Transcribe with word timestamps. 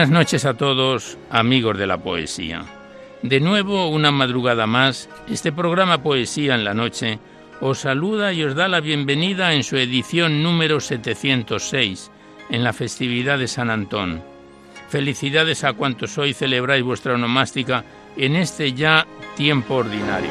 Buenas 0.00 0.18
noches 0.18 0.46
a 0.46 0.54
todos, 0.54 1.18
amigos 1.28 1.76
de 1.76 1.86
la 1.86 1.98
poesía. 1.98 2.64
De 3.20 3.38
nuevo, 3.38 3.88
una 3.88 4.10
madrugada 4.10 4.66
más, 4.66 5.10
este 5.28 5.52
programa 5.52 6.02
Poesía 6.02 6.54
en 6.54 6.64
la 6.64 6.72
Noche 6.72 7.18
os 7.60 7.80
saluda 7.80 8.32
y 8.32 8.42
os 8.42 8.54
da 8.54 8.66
la 8.66 8.80
bienvenida 8.80 9.52
en 9.52 9.62
su 9.62 9.76
edición 9.76 10.42
número 10.42 10.80
706, 10.80 12.10
en 12.48 12.64
la 12.64 12.72
festividad 12.72 13.38
de 13.38 13.46
San 13.46 13.68
Antón. 13.68 14.22
Felicidades 14.88 15.64
a 15.64 15.74
cuantos 15.74 16.16
hoy 16.16 16.32
celebráis 16.32 16.82
vuestra 16.82 17.12
onomástica 17.12 17.84
en 18.16 18.36
este 18.36 18.72
ya 18.72 19.06
tiempo 19.36 19.74
ordinario. 19.74 20.30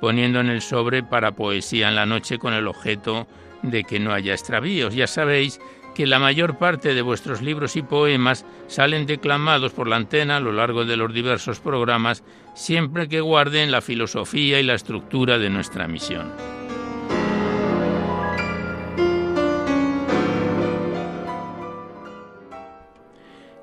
poniendo 0.00 0.40
en 0.40 0.48
el 0.48 0.62
sobre 0.62 1.02
para 1.02 1.32
poesía 1.32 1.88
en 1.88 1.96
la 1.96 2.06
noche 2.06 2.38
con 2.38 2.52
el 2.52 2.66
objeto 2.68 3.26
de 3.62 3.84
que 3.84 4.00
no 4.00 4.12
haya 4.12 4.32
extravíos. 4.32 4.94
Ya 4.94 5.06
sabéis 5.06 5.60
que 5.94 6.06
la 6.06 6.18
mayor 6.18 6.58
parte 6.58 6.94
de 6.94 7.00
vuestros 7.00 7.40
libros 7.40 7.74
y 7.74 7.82
poemas 7.82 8.44
salen 8.66 9.06
declamados 9.06 9.72
por 9.72 9.88
la 9.88 9.96
antena 9.96 10.36
a 10.36 10.40
lo 10.40 10.52
largo 10.52 10.84
de 10.84 10.98
los 10.98 11.12
diversos 11.12 11.58
programas, 11.58 12.22
siempre 12.54 13.08
que 13.08 13.22
guarden 13.22 13.70
la 13.70 13.80
filosofía 13.80 14.60
y 14.60 14.62
la 14.62 14.74
estructura 14.74 15.38
de 15.38 15.48
nuestra 15.48 15.88
misión. 15.88 16.30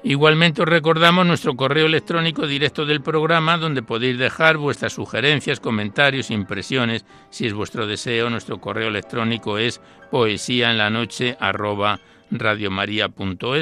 Igualmente 0.05 0.61
os 0.61 0.67
recordamos 0.67 1.25
nuestro 1.25 1.55
correo 1.55 1.85
electrónico 1.85 2.45
directo 2.45 2.85
del 2.85 3.01
programa 3.01 3.57
donde 3.57 3.83
podéis 3.83 4.17
dejar 4.17 4.57
vuestras 4.57 4.91
sugerencias, 4.91 5.61
comentarios, 5.61 6.29
impresiones. 6.29 7.05
Si 7.29 7.47
es 7.47 7.53
vuestro 7.53 7.87
deseo, 7.87 8.29
nuestro 8.29 8.59
correo 8.59 8.89
electrónico 8.89 9.57
es 9.57 9.79
poesía 10.11 10.73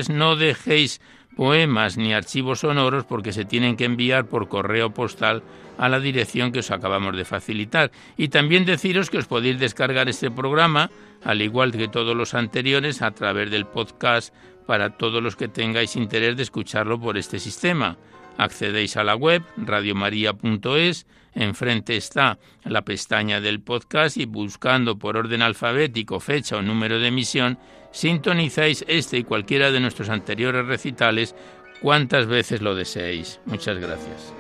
No 0.09 0.35
dejéis 0.35 1.01
poemas 1.35 1.97
ni 1.97 2.13
archivos 2.13 2.59
sonoros 2.61 3.05
porque 3.05 3.33
se 3.33 3.45
tienen 3.45 3.77
que 3.77 3.85
enviar 3.85 4.25
por 4.25 4.49
correo 4.49 4.89
postal 4.95 5.43
a 5.77 5.89
la 5.89 5.99
dirección 5.99 6.51
que 6.51 6.59
os 6.59 6.71
acabamos 6.71 7.15
de 7.15 7.25
facilitar. 7.25 7.91
Y 8.17 8.27
también 8.29 8.65
deciros 8.65 9.09
que 9.09 9.17
os 9.17 9.27
podéis 9.27 9.59
descargar 9.59 10.09
este 10.09 10.31
programa, 10.31 10.89
al 11.23 11.41
igual 11.41 11.71
que 11.71 11.87
todos 11.87 12.15
los 12.15 12.33
anteriores, 12.33 13.01
a 13.01 13.11
través 13.11 13.49
del 13.51 13.65
podcast 13.65 14.33
para 14.71 14.91
todos 14.91 15.21
los 15.21 15.35
que 15.35 15.49
tengáis 15.49 15.97
interés 15.97 16.37
de 16.37 16.43
escucharlo 16.43 16.97
por 16.97 17.17
este 17.17 17.39
sistema. 17.39 17.97
Accedéis 18.37 18.95
a 18.95 19.03
la 19.03 19.17
web 19.17 19.43
radiomaria.es, 19.57 21.07
enfrente 21.35 21.97
está 21.97 22.39
la 22.63 22.81
pestaña 22.83 23.41
del 23.41 23.59
podcast 23.59 24.15
y 24.15 24.23
buscando 24.23 24.97
por 24.97 25.17
orden 25.17 25.41
alfabético 25.41 26.21
fecha 26.21 26.55
o 26.55 26.61
número 26.61 26.99
de 26.99 27.09
emisión, 27.09 27.59
sintonizáis 27.91 28.85
este 28.87 29.17
y 29.17 29.23
cualquiera 29.25 29.71
de 29.71 29.81
nuestros 29.81 30.07
anteriores 30.07 30.65
recitales 30.65 31.35
cuantas 31.81 32.27
veces 32.27 32.61
lo 32.61 32.73
deseéis. 32.73 33.41
Muchas 33.45 33.77
gracias. 33.77 34.33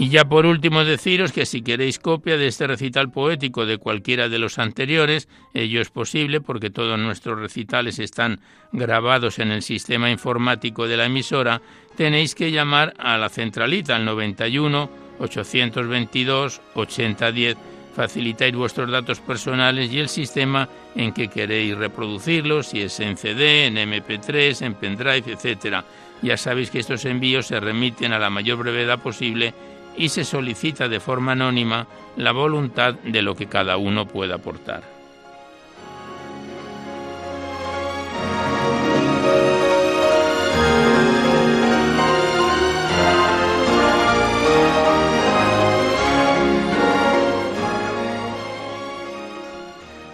Y 0.00 0.08
ya 0.08 0.24
por 0.24 0.46
último 0.46 0.82
deciros 0.82 1.30
que 1.30 1.44
si 1.44 1.60
queréis 1.60 1.98
copia 1.98 2.38
de 2.38 2.46
este 2.46 2.66
recital 2.66 3.10
poético 3.10 3.66
de 3.66 3.76
cualquiera 3.76 4.30
de 4.30 4.38
los 4.38 4.58
anteriores, 4.58 5.28
ello 5.52 5.82
es 5.82 5.90
posible 5.90 6.40
porque 6.40 6.70
todos 6.70 6.98
nuestros 6.98 7.38
recitales 7.38 7.98
están 7.98 8.40
grabados 8.72 9.38
en 9.40 9.50
el 9.50 9.60
sistema 9.60 10.10
informático 10.10 10.88
de 10.88 10.96
la 10.96 11.04
emisora, 11.04 11.60
tenéis 11.98 12.34
que 12.34 12.50
llamar 12.50 12.94
a 12.96 13.18
la 13.18 13.28
centralita 13.28 13.94
al 13.94 14.06
91 14.06 14.88
822 15.18 16.62
8010 16.72 17.58
facilitáis 17.94 18.54
vuestros 18.54 18.90
datos 18.90 19.20
personales 19.20 19.92
y 19.92 19.98
el 19.98 20.08
sistema 20.08 20.66
en 20.94 21.12
que 21.12 21.28
queréis 21.28 21.76
reproducirlos, 21.76 22.68
si 22.68 22.80
es 22.80 22.98
en 23.00 23.18
CD, 23.18 23.66
en 23.66 23.76
MP3, 23.76 24.64
en 24.64 24.74
pendrive, 24.76 25.24
etc. 25.26 25.84
Ya 26.22 26.38
sabéis 26.38 26.70
que 26.70 26.78
estos 26.78 27.04
envíos 27.04 27.48
se 27.48 27.60
remiten 27.60 28.14
a 28.14 28.18
la 28.18 28.30
mayor 28.30 28.56
brevedad 28.56 28.98
posible 28.98 29.52
y 29.96 30.08
se 30.08 30.24
solicita 30.24 30.88
de 30.88 31.00
forma 31.00 31.32
anónima 31.32 31.86
la 32.16 32.32
voluntad 32.32 32.94
de 32.94 33.22
lo 33.22 33.34
que 33.34 33.46
cada 33.46 33.76
uno 33.76 34.06
pueda 34.06 34.36
aportar. 34.36 34.82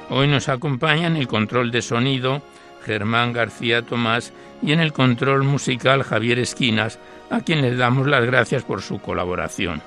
Hoy 0.08 0.28
nos 0.28 0.48
acompaña 0.48 1.08
en 1.08 1.16
el 1.16 1.28
control 1.28 1.70
de 1.70 1.82
sonido 1.82 2.40
Germán 2.86 3.32
García 3.32 3.82
Tomás 3.82 4.32
y 4.62 4.72
en 4.72 4.78
el 4.78 4.92
control 4.92 5.42
musical 5.42 6.04
Javier 6.04 6.38
Esquinas, 6.38 7.00
a 7.30 7.40
quien 7.40 7.60
les 7.60 7.76
damos 7.76 8.06
las 8.06 8.24
gracias 8.24 8.62
por 8.62 8.80
su 8.80 9.00
colaboración. 9.00 9.82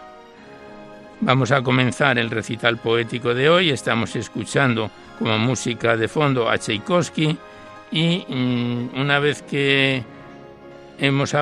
Vamos 1.21 1.51
a 1.51 1.61
comenzar 1.61 2.19
el 2.19 2.29
recital 2.29 2.77
poético 2.77 3.33
de 3.33 3.49
hoy. 3.49 3.69
Estamos 3.69 4.15
escuchando 4.15 4.91
como 5.17 5.37
música 5.37 5.95
de 5.97 6.07
fondo 6.07 6.49
a 6.49 6.57
Tchaikovsky 6.57 7.37
Y 7.91 8.25
mm, 8.27 8.99
una 8.99 9.19
vez 9.19 9.41
que 9.41 10.03
hemos 10.99 11.35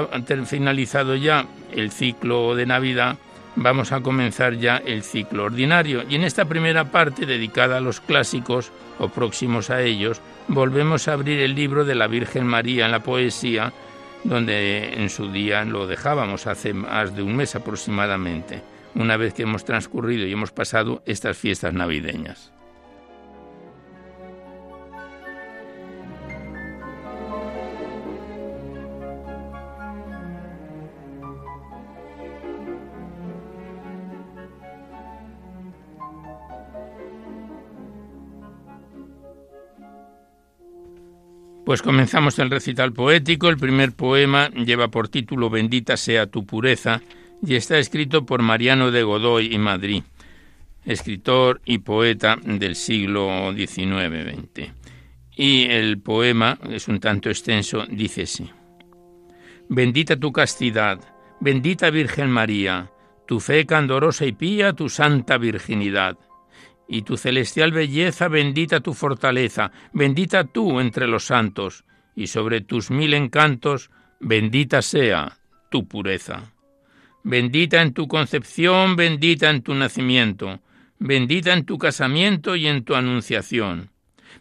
finalizado 0.45 1.15
ya 1.15 1.45
el 1.71 1.91
ciclo 1.91 2.55
de 2.55 2.65
Navidad, 2.65 3.17
vamos 3.57 3.91
a 3.91 4.01
comenzar 4.01 4.55
ya 4.55 4.77
el 4.77 5.03
ciclo 5.03 5.45
ordinario. 5.45 6.03
Y 6.07 6.15
en 6.15 6.23
esta 6.23 6.45
primera 6.45 6.91
parte, 6.91 7.25
dedicada 7.25 7.77
a 7.77 7.81
los 7.81 7.99
clásicos 7.99 8.71
o 8.99 9.09
próximos 9.09 9.69
a 9.69 9.81
ellos, 9.81 10.21
volvemos 10.47 11.07
a 11.07 11.13
abrir 11.13 11.39
el 11.39 11.55
libro 11.55 11.83
de 11.83 11.95
la 11.95 12.07
Virgen 12.07 12.45
María 12.45 12.85
en 12.85 12.91
la 12.91 13.03
poesía, 13.03 13.73
donde 14.23 14.93
en 15.01 15.09
su 15.09 15.31
día 15.31 15.65
lo 15.65 15.87
dejábamos 15.87 16.47
hace 16.47 16.73
más 16.73 17.15
de 17.15 17.23
un 17.23 17.35
mes 17.35 17.55
aproximadamente, 17.55 18.61
una 18.95 19.17
vez 19.17 19.33
que 19.33 19.43
hemos 19.43 19.65
transcurrido 19.65 20.25
y 20.25 20.31
hemos 20.31 20.51
pasado 20.51 21.01
estas 21.05 21.37
fiestas 21.37 21.73
navideñas. 21.73 22.56
Pues 41.67 41.81
comenzamos 41.81 42.39
el 42.39 42.49
recital 42.49 42.93
poético. 42.93 43.49
El 43.49 43.57
primer 43.57 43.91
poema 43.91 44.47
lleva 44.51 44.87
por 44.87 45.09
título 45.09 45.49
Bendita 45.49 45.97
sea 45.97 46.25
tu 46.25 46.45
pureza 46.45 47.01
y 47.45 47.55
está 47.55 47.77
escrito 47.77 48.25
por 48.25 48.41
Mariano 48.41 48.89
de 48.89 49.03
Godoy 49.03 49.53
y 49.53 49.57
Madrid, 49.57 50.03
escritor 50.85 51.59
y 51.65 51.79
poeta 51.79 52.37
del 52.41 52.77
siglo 52.77 53.53
XIX-XX. 53.53 54.71
Y 55.35 55.63
el 55.65 55.99
poema 55.99 56.57
es 56.69 56.87
un 56.87 57.01
tanto 57.01 57.29
extenso, 57.29 57.85
dice 57.89 58.21
así. 58.21 58.49
Bendita 59.67 60.15
tu 60.15 60.31
castidad, 60.31 61.01
bendita 61.41 61.89
Virgen 61.89 62.29
María, 62.31 62.89
tu 63.27 63.41
fe 63.41 63.65
candorosa 63.65 64.25
y 64.25 64.31
pía, 64.31 64.71
tu 64.71 64.87
santa 64.87 65.37
virginidad 65.37 66.17
y 66.87 67.01
tu 67.01 67.17
celestial 67.17 67.71
belleza, 67.71 68.27
bendita 68.27 68.79
tu 68.79 68.93
fortaleza, 68.93 69.71
bendita 69.93 70.45
tú 70.45 70.79
entre 70.79 71.07
los 71.07 71.25
santos, 71.25 71.83
y 72.15 72.27
sobre 72.27 72.61
tus 72.61 72.89
mil 72.89 73.13
encantos, 73.13 73.91
bendita 74.19 74.81
sea 74.81 75.37
tu 75.69 75.87
pureza. 75.87 76.53
Bendita 77.23 77.81
en 77.81 77.93
tu 77.93 78.07
concepción, 78.07 78.95
bendita 78.95 79.49
en 79.49 79.61
tu 79.61 79.73
nacimiento, 79.73 80.61
bendita 80.97 81.53
en 81.53 81.65
tu 81.65 81.77
casamiento 81.77 82.55
y 82.55 82.67
en 82.67 82.83
tu 82.83 82.95
anunciación. 82.95 83.91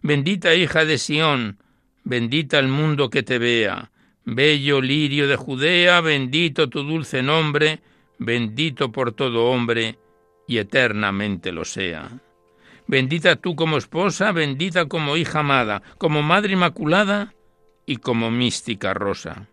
Bendita 0.02 0.54
hija 0.54 0.84
de 0.84 0.98
Sión, 0.98 1.58
bendita 2.04 2.58
el 2.58 2.68
mundo 2.68 3.10
que 3.10 3.22
te 3.22 3.38
vea, 3.38 3.90
bello 4.24 4.80
lirio 4.80 5.26
de 5.26 5.36
Judea, 5.36 6.00
bendito 6.00 6.68
tu 6.68 6.82
dulce 6.84 7.22
nombre, 7.22 7.80
bendito 8.18 8.92
por 8.92 9.12
todo 9.12 9.46
hombre, 9.46 9.98
y 10.46 10.58
eternamente 10.58 11.50
lo 11.50 11.64
sea. 11.64 12.08
Bendita 12.88 13.34
tú 13.34 13.56
como 13.56 13.78
esposa, 13.78 14.30
bendita 14.30 14.86
como 14.86 15.16
hija 15.16 15.40
amada, 15.40 15.82
como 15.98 16.22
madre 16.22 16.52
inmaculada 16.52 17.34
y 17.84 17.96
como 17.96 18.30
mística 18.30 18.94
rosa. 18.94 19.48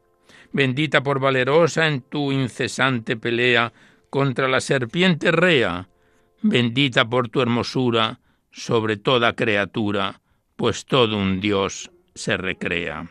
Bendita 0.52 1.02
por 1.02 1.20
valerosa 1.20 1.88
en 1.88 2.02
tu 2.02 2.32
incesante 2.32 3.18
pelea 3.18 3.74
contra 4.12 4.48
la 4.48 4.62
serpiente 4.62 5.32
rea. 5.32 5.90
Bendita 6.44 7.10
por 7.10 7.30
tu 7.30 7.42
hermosura 7.42 8.20
sobre 8.52 8.98
toda 8.98 9.34
criatura, 9.34 10.22
pues 10.56 10.86
todo 10.86 11.18
un 11.18 11.42
Dios 11.42 11.90
se 12.14 12.38
recrea. 12.38 13.10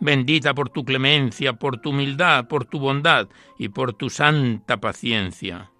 Bendita 0.00 0.52
por 0.52 0.68
tu 0.70 0.84
clemencia, 0.84 1.52
por 1.52 1.80
tu 1.80 1.90
humildad, 1.90 2.48
por 2.48 2.64
tu 2.64 2.80
bondad 2.80 3.28
y 3.56 3.68
por 3.68 3.92
tu 3.92 4.10
santa 4.10 4.78
paciencia 4.78 5.70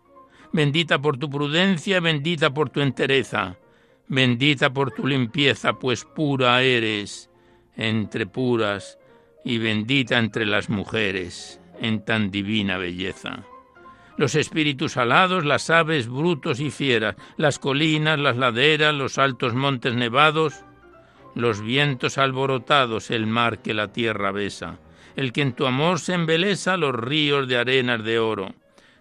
bendita 0.57 0.99
por 0.99 1.19
tu 1.19 1.29
prudencia, 1.29 2.01
bendita 2.01 2.53
por 2.53 2.71
tu 2.71 2.81
entereza, 2.81 3.59
bendita 4.09 4.73
por 4.73 4.91
tu 4.91 5.07
limpieza, 5.07 5.75
pues 5.75 6.05
pura 6.05 6.63
eres 6.63 7.31
entre 7.77 8.27
puras, 8.27 8.99
y 9.45 9.59
bendita 9.59 10.19
entre 10.19 10.47
las 10.47 10.71
mujeres, 10.71 11.61
en 11.79 12.05
tan 12.05 12.31
divina 12.31 12.79
belleza. 12.79 13.45
Los 14.17 14.35
espíritus 14.35 14.97
alados, 14.97 15.45
las 15.45 15.69
aves, 15.69 16.09
brutos 16.09 16.59
y 16.59 16.71
fieras, 16.71 17.17
las 17.37 17.59
colinas, 17.59 18.19
las 18.19 18.39
laderas, 18.39 18.95
los 18.95 19.19
altos 19.19 19.55
montes 19.55 19.95
nevados, 19.95 20.65
los 21.35 21.61
vientos 21.61 22.17
alborotados, 22.17 23.11
el 23.11 23.27
mar 23.27 23.61
que 23.61 23.75
la 23.75 23.93
tierra 23.93 24.33
besa, 24.33 24.79
el 25.17 25.33
que 25.33 25.43
en 25.43 25.53
tu 25.53 25.67
amor 25.67 26.01
se 26.01 26.15
embeleza, 26.15 26.79
los 26.79 26.95
ríos 26.95 27.47
de 27.47 27.59
arenas 27.59 28.03
de 28.03 28.19
oro, 28.19 28.55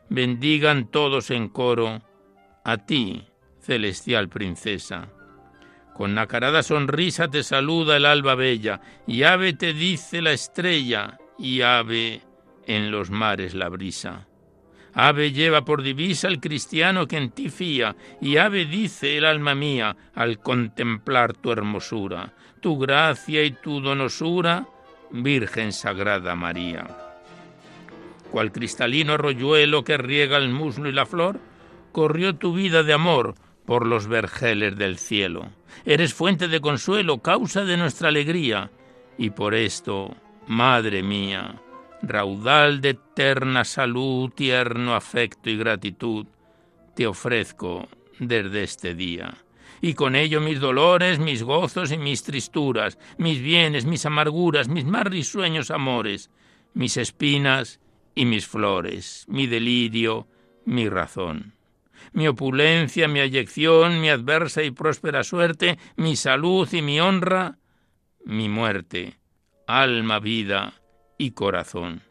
bendigan 0.09 0.89
todos 0.91 1.31
en 1.31 1.49
coro 1.49 2.01
a 2.63 2.77
ti, 2.77 3.23
celestial 3.59 4.29
princesa. 4.29 5.09
Con 5.93 6.13
nacarada 6.13 6.61
sonrisa 6.63 7.29
te 7.29 7.43
saluda 7.43 7.97
el 7.97 8.05
alba 8.05 8.35
bella, 8.35 8.81
y 9.07 9.23
ave 9.23 9.53
te 9.53 9.73
dice 9.73 10.21
la 10.21 10.33
estrella, 10.33 11.19
y 11.37 11.61
ave 11.61 12.21
en 12.65 12.91
los 12.91 13.11
mares 13.11 13.53
la 13.53 13.69
brisa. 13.69 14.27
Ave 14.93 15.31
lleva 15.31 15.63
por 15.63 15.83
divisa 15.83 16.27
el 16.27 16.39
cristiano 16.39 17.07
que 17.07 17.17
en 17.17 17.31
ti 17.31 17.49
fía, 17.49 17.95
y 18.21 18.37
ave 18.37 18.65
dice 18.65 19.17
el 19.17 19.25
alma 19.25 19.55
mía 19.55 19.95
al 20.13 20.39
contemplar 20.39 21.33
tu 21.33 21.51
hermosura, 21.51 22.33
tu 22.61 22.77
gracia 22.77 23.43
y 23.43 23.51
tu 23.51 23.81
donosura, 23.81 24.67
Virgen 25.11 25.71
Sagrada 25.71 26.35
María 26.35 27.04
cual 28.35 28.51
cristalino 28.51 29.13
arroyuelo 29.13 29.85
que 29.85 29.95
riega 29.95 30.35
el 30.35 30.49
muslo 30.49 30.89
y 30.89 30.91
la 30.91 31.05
flor, 31.05 31.39
corrió 31.93 32.35
tu 32.35 32.53
vida 32.53 32.83
de 32.83 32.91
amor 32.91 33.35
por 33.65 33.87
los 33.87 34.07
vergeles 34.07 34.75
del 34.75 34.97
cielo. 34.97 35.51
Eres 35.85 36.13
fuente 36.13 36.49
de 36.49 36.59
consuelo, 36.59 37.19
causa 37.19 37.63
de 37.63 37.77
nuestra 37.77 38.09
alegría, 38.09 38.71
y 39.17 39.29
por 39.29 39.55
esto, 39.55 40.17
Madre 40.47 41.01
mía, 41.01 41.61
raudal 42.01 42.81
de 42.81 42.89
eterna 42.89 43.63
salud, 43.63 44.29
tierno 44.31 44.95
afecto 44.95 45.49
y 45.49 45.55
gratitud, 45.55 46.25
te 46.93 47.07
ofrezco 47.07 47.87
desde 48.19 48.63
este 48.63 48.95
día. 48.95 49.33
Y 49.79 49.93
con 49.93 50.13
ello 50.13 50.41
mis 50.41 50.59
dolores, 50.59 51.19
mis 51.19 51.41
gozos 51.41 51.89
y 51.89 51.97
mis 51.97 52.21
tristuras, 52.23 52.97
mis 53.17 53.41
bienes, 53.41 53.85
mis 53.85 54.05
amarguras, 54.05 54.67
mis 54.67 54.83
más 54.83 55.05
risueños 55.05 55.71
amores, 55.71 56.29
mis 56.73 56.97
espinas 56.97 57.79
y 58.15 58.25
mis 58.25 58.47
flores, 58.47 59.25
mi 59.27 59.45
delirio, 59.45 60.27
mi 60.65 60.89
razón. 60.89 61.53
Mi 62.13 62.27
opulencia, 62.27 63.07
mi 63.07 63.19
ayección, 63.19 63.99
mi 63.99 64.09
adversa 64.09 64.63
y 64.63 64.71
próspera 64.71 65.23
suerte, 65.23 65.77
mi 65.97 66.15
salud 66.15 66.71
y 66.71 66.81
mi 66.81 66.99
honra, 66.99 67.57
mi 68.23 68.47
muerte, 68.47 69.17
alma, 69.67 70.19
vida 70.19 70.81
y 71.17 71.31
corazón. 71.31 72.01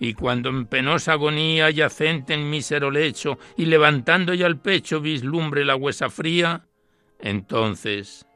Y 0.00 0.14
cuando 0.14 0.48
en 0.48 0.66
penosa 0.66 1.12
agonía 1.12 1.70
yacente 1.70 2.34
en 2.34 2.50
mísero 2.50 2.90
lecho 2.90 3.38
y 3.56 3.66
levantando 3.66 4.34
ya 4.34 4.48
el 4.48 4.58
pecho 4.58 5.00
vislumbre 5.00 5.64
la 5.64 5.76
huesa 5.76 6.10
fría, 6.10 6.66
entonces 7.20 8.26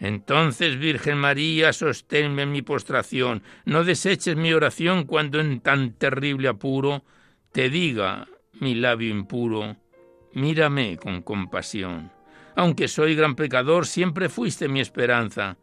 entonces, 0.00 0.78
Virgen 0.78 1.18
María, 1.18 1.74
sosténme 1.74 2.42
en 2.42 2.52
mi 2.52 2.62
postración, 2.62 3.42
no 3.66 3.84
deseches 3.84 4.34
mi 4.34 4.54
oración 4.54 5.04
cuando 5.04 5.40
en 5.40 5.60
tan 5.60 5.92
terrible 5.92 6.48
apuro 6.48 7.04
te 7.52 7.68
diga 7.68 8.26
mi 8.54 8.74
labio 8.74 9.10
impuro, 9.10 9.76
mírame 10.32 10.96
con 10.96 11.20
compasión. 11.20 12.10
Aunque 12.56 12.88
soy 12.88 13.14
gran 13.14 13.36
pecador, 13.36 13.86
siempre 13.86 14.30
fuiste 14.30 14.68
mi 14.68 14.80
esperanza, 14.80 15.58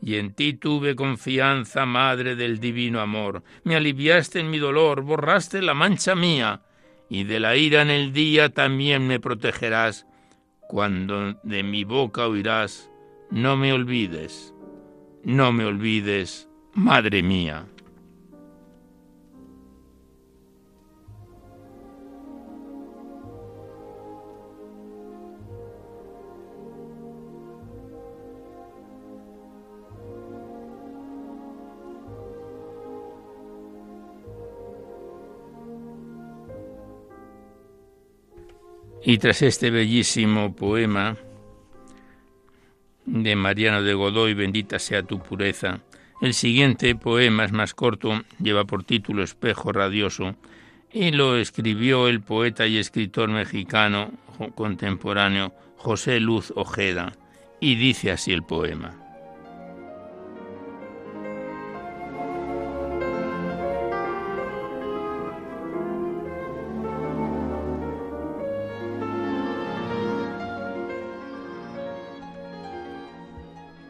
y 0.00 0.16
en 0.16 0.32
ti 0.32 0.54
tuve 0.54 0.96
confianza, 0.96 1.84
Madre 1.84 2.34
del 2.34 2.60
divino 2.60 2.98
amor. 3.00 3.42
Me 3.62 3.76
aliviaste 3.76 4.40
en 4.40 4.50
mi 4.50 4.58
dolor, 4.58 5.02
borraste 5.02 5.60
la 5.60 5.74
mancha 5.74 6.14
mía, 6.14 6.62
y 7.10 7.24
de 7.24 7.40
la 7.40 7.56
ira 7.56 7.82
en 7.82 7.90
el 7.90 8.14
día 8.14 8.48
también 8.48 9.06
me 9.06 9.20
protegerás, 9.20 10.06
cuando 10.66 11.34
de 11.42 11.62
mi 11.62 11.84
boca 11.84 12.26
oirás 12.26 12.88
no 13.32 13.56
me 13.56 13.72
olvides, 13.72 14.54
no 15.24 15.52
me 15.52 15.64
olvides, 15.64 16.48
Madre 16.74 17.22
mía. 17.22 17.66
Y 39.04 39.18
tras 39.18 39.42
este 39.42 39.70
bellísimo 39.70 40.54
poema, 40.54 41.16
de 43.22 43.36
Mariano 43.36 43.82
de 43.82 43.94
Godoy, 43.94 44.34
Bendita 44.34 44.78
sea 44.78 45.02
tu 45.02 45.18
pureza. 45.18 45.80
El 46.20 46.34
siguiente 46.34 46.94
poema 46.94 47.44
es 47.44 47.52
más 47.52 47.74
corto, 47.74 48.22
lleva 48.40 48.64
por 48.64 48.84
título 48.84 49.22
Espejo 49.22 49.72
Radioso, 49.72 50.36
y 50.92 51.10
lo 51.10 51.36
escribió 51.36 52.08
el 52.08 52.20
poeta 52.20 52.66
y 52.66 52.78
escritor 52.78 53.28
mexicano 53.28 54.12
contemporáneo 54.54 55.52
José 55.76 56.20
Luz 56.20 56.52
Ojeda, 56.54 57.12
y 57.60 57.74
dice 57.76 58.10
así 58.12 58.32
el 58.32 58.42
poema. 58.42 59.01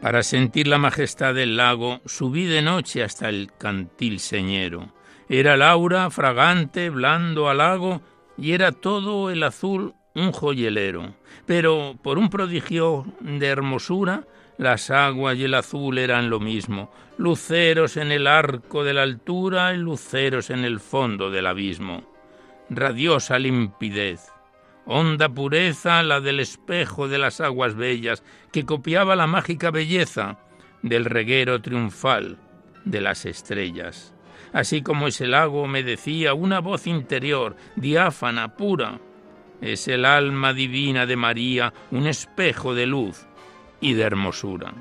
Para 0.03 0.21
sentir 0.21 0.67
la 0.67 0.77
majestad 0.77 1.33
del 1.33 1.55
lago, 1.55 2.01
subí 2.05 2.43
de 2.43 2.61
noche 2.61 3.05
hasta 3.05 3.29
el 3.29 3.53
cantil 3.57 4.19
señero. 4.19 4.91
Era 5.29 5.53
el 5.53 5.61
aura 5.61 6.09
fragante, 6.09 6.89
blando 6.89 7.47
al 7.47 7.59
lago, 7.59 8.01
y 8.37 8.51
era 8.51 8.73
todo 8.73 9.29
el 9.29 9.41
azul 9.43 9.93
un 10.13 10.33
joyelero. 10.33 11.15
Pero 11.45 11.97
por 12.03 12.17
un 12.17 12.29
prodigio 12.29 13.05
de 13.21 13.47
hermosura, 13.47 14.27
las 14.57 14.91
aguas 14.91 15.37
y 15.37 15.45
el 15.45 15.53
azul 15.53 15.97
eran 15.97 16.29
lo 16.29 16.41
mismo, 16.41 16.91
luceros 17.17 17.95
en 17.95 18.11
el 18.11 18.27
arco 18.27 18.83
de 18.83 18.93
la 18.93 19.03
altura 19.03 19.73
y 19.73 19.77
luceros 19.77 20.49
en 20.49 20.65
el 20.65 20.81
fondo 20.81 21.31
del 21.31 21.47
abismo. 21.47 22.03
Radiosa 22.69 23.39
limpidez, 23.39 24.32
honda 24.85 25.29
pureza 25.29 26.03
la 26.03 26.19
del 26.19 26.39
espejo 26.39 27.07
de 27.07 27.17
las 27.17 27.41
aguas 27.41 27.75
bellas, 27.75 28.23
que 28.51 28.65
copiaba 28.65 29.15
la 29.15 29.27
mágica 29.27 29.71
belleza 29.71 30.39
del 30.81 31.05
reguero 31.05 31.61
triunfal 31.61 32.37
de 32.85 33.01
las 33.01 33.25
estrellas. 33.25 34.13
Así 34.51 34.81
como 34.81 35.07
ese 35.07 35.27
lago 35.27 35.67
me 35.67 35.83
decía 35.83 36.33
una 36.33 36.59
voz 36.59 36.85
interior, 36.85 37.55
diáfana, 37.75 38.55
pura, 38.55 38.99
es 39.61 39.87
el 39.87 40.05
alma 40.05 40.53
divina 40.53 41.05
de 41.05 41.15
María, 41.15 41.73
un 41.91 42.05
espejo 42.05 42.75
de 42.75 42.85
luz 42.85 43.25
y 43.79 43.93
de 43.93 44.03
hermosura. 44.03 44.73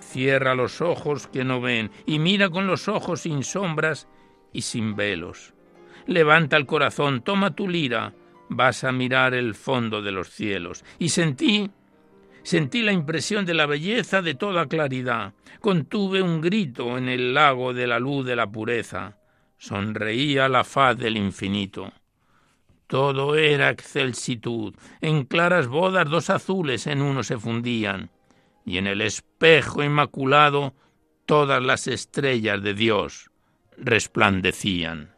Cierra 0.00 0.54
los 0.54 0.80
ojos 0.80 1.26
que 1.26 1.44
no 1.44 1.60
ven 1.60 1.90
y 2.06 2.18
mira 2.18 2.50
con 2.50 2.66
los 2.66 2.86
ojos 2.88 3.22
sin 3.22 3.42
sombras 3.42 4.08
y 4.52 4.62
sin 4.62 4.94
velos. 4.94 5.54
Levanta 6.06 6.56
el 6.56 6.66
corazón, 6.66 7.22
toma 7.22 7.54
tu 7.54 7.68
lira, 7.68 8.14
vas 8.48 8.84
a 8.84 8.92
mirar 8.92 9.34
el 9.34 9.54
fondo 9.54 10.02
de 10.02 10.12
los 10.12 10.30
cielos. 10.30 10.84
Y 10.98 11.10
sentí, 11.10 11.70
sentí 12.42 12.82
la 12.82 12.92
impresión 12.92 13.44
de 13.44 13.54
la 13.54 13.66
belleza 13.66 14.22
de 14.22 14.34
toda 14.34 14.66
claridad. 14.66 15.34
Contuve 15.60 16.22
un 16.22 16.40
grito 16.40 16.98
en 16.98 17.08
el 17.08 17.34
lago 17.34 17.74
de 17.74 17.86
la 17.86 17.98
luz 17.98 18.24
de 18.26 18.36
la 18.36 18.50
pureza. 18.50 19.18
Sonreía 19.58 20.48
la 20.48 20.64
faz 20.64 20.96
del 20.96 21.16
infinito. 21.16 21.92
Todo 22.86 23.34
era 23.34 23.70
excelsitud. 23.70 24.74
En 25.00 25.24
claras 25.24 25.68
bodas 25.68 26.08
dos 26.08 26.30
azules 26.30 26.86
en 26.86 27.02
uno 27.02 27.22
se 27.22 27.38
fundían. 27.38 28.10
Y 28.64 28.78
en 28.78 28.86
el 28.86 29.00
espejo 29.00 29.82
inmaculado 29.82 30.74
todas 31.26 31.62
las 31.62 31.86
estrellas 31.86 32.62
de 32.62 32.74
Dios 32.74 33.30
resplandecían. 33.76 35.17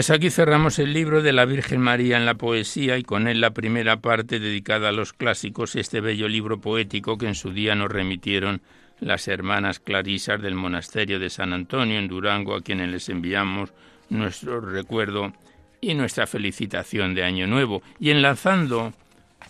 Pues 0.00 0.08
aquí 0.08 0.30
cerramos 0.30 0.78
el 0.78 0.94
libro 0.94 1.20
de 1.20 1.34
la 1.34 1.44
Virgen 1.44 1.82
María 1.82 2.16
en 2.16 2.24
la 2.24 2.32
poesía 2.32 2.96
y 2.96 3.02
con 3.02 3.28
él 3.28 3.42
la 3.42 3.50
primera 3.50 4.00
parte 4.00 4.40
dedicada 4.40 4.88
a 4.88 4.92
los 4.92 5.12
clásicos, 5.12 5.76
este 5.76 6.00
bello 6.00 6.26
libro 6.26 6.58
poético 6.58 7.18
que 7.18 7.26
en 7.26 7.34
su 7.34 7.52
día 7.52 7.74
nos 7.74 7.90
remitieron 7.90 8.62
las 8.98 9.28
hermanas 9.28 9.78
clarisas 9.78 10.40
del 10.40 10.54
monasterio 10.54 11.18
de 11.18 11.28
San 11.28 11.52
Antonio 11.52 11.98
en 11.98 12.08
Durango, 12.08 12.54
a 12.54 12.62
quienes 12.62 12.88
les 12.88 13.10
enviamos 13.10 13.74
nuestro 14.08 14.62
recuerdo 14.62 15.34
y 15.82 15.92
nuestra 15.92 16.26
felicitación 16.26 17.14
de 17.14 17.24
Año 17.24 17.46
Nuevo. 17.46 17.82
Y 17.98 18.08
enlazando 18.08 18.94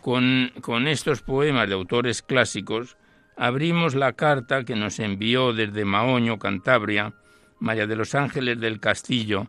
con, 0.01 0.51
con 0.63 0.89
estos 0.89 1.23
poemas 1.23 1.69
de 1.69 1.75
autores 1.75 2.23
clásicos, 2.23 2.97
abrimos 3.37 3.95
la 3.95 4.15
carta 4.15 4.65
que 4.65 4.75
nos 4.75 4.99
envió 4.99 5.53
desde 5.53 5.85
Maoño, 5.85 6.41
Cantabria, 6.41 7.13
María 7.61 7.87
de 7.87 7.95
los 7.95 8.17
Ángeles 8.17 8.59
del 8.59 8.81
Castillo, 8.81 9.49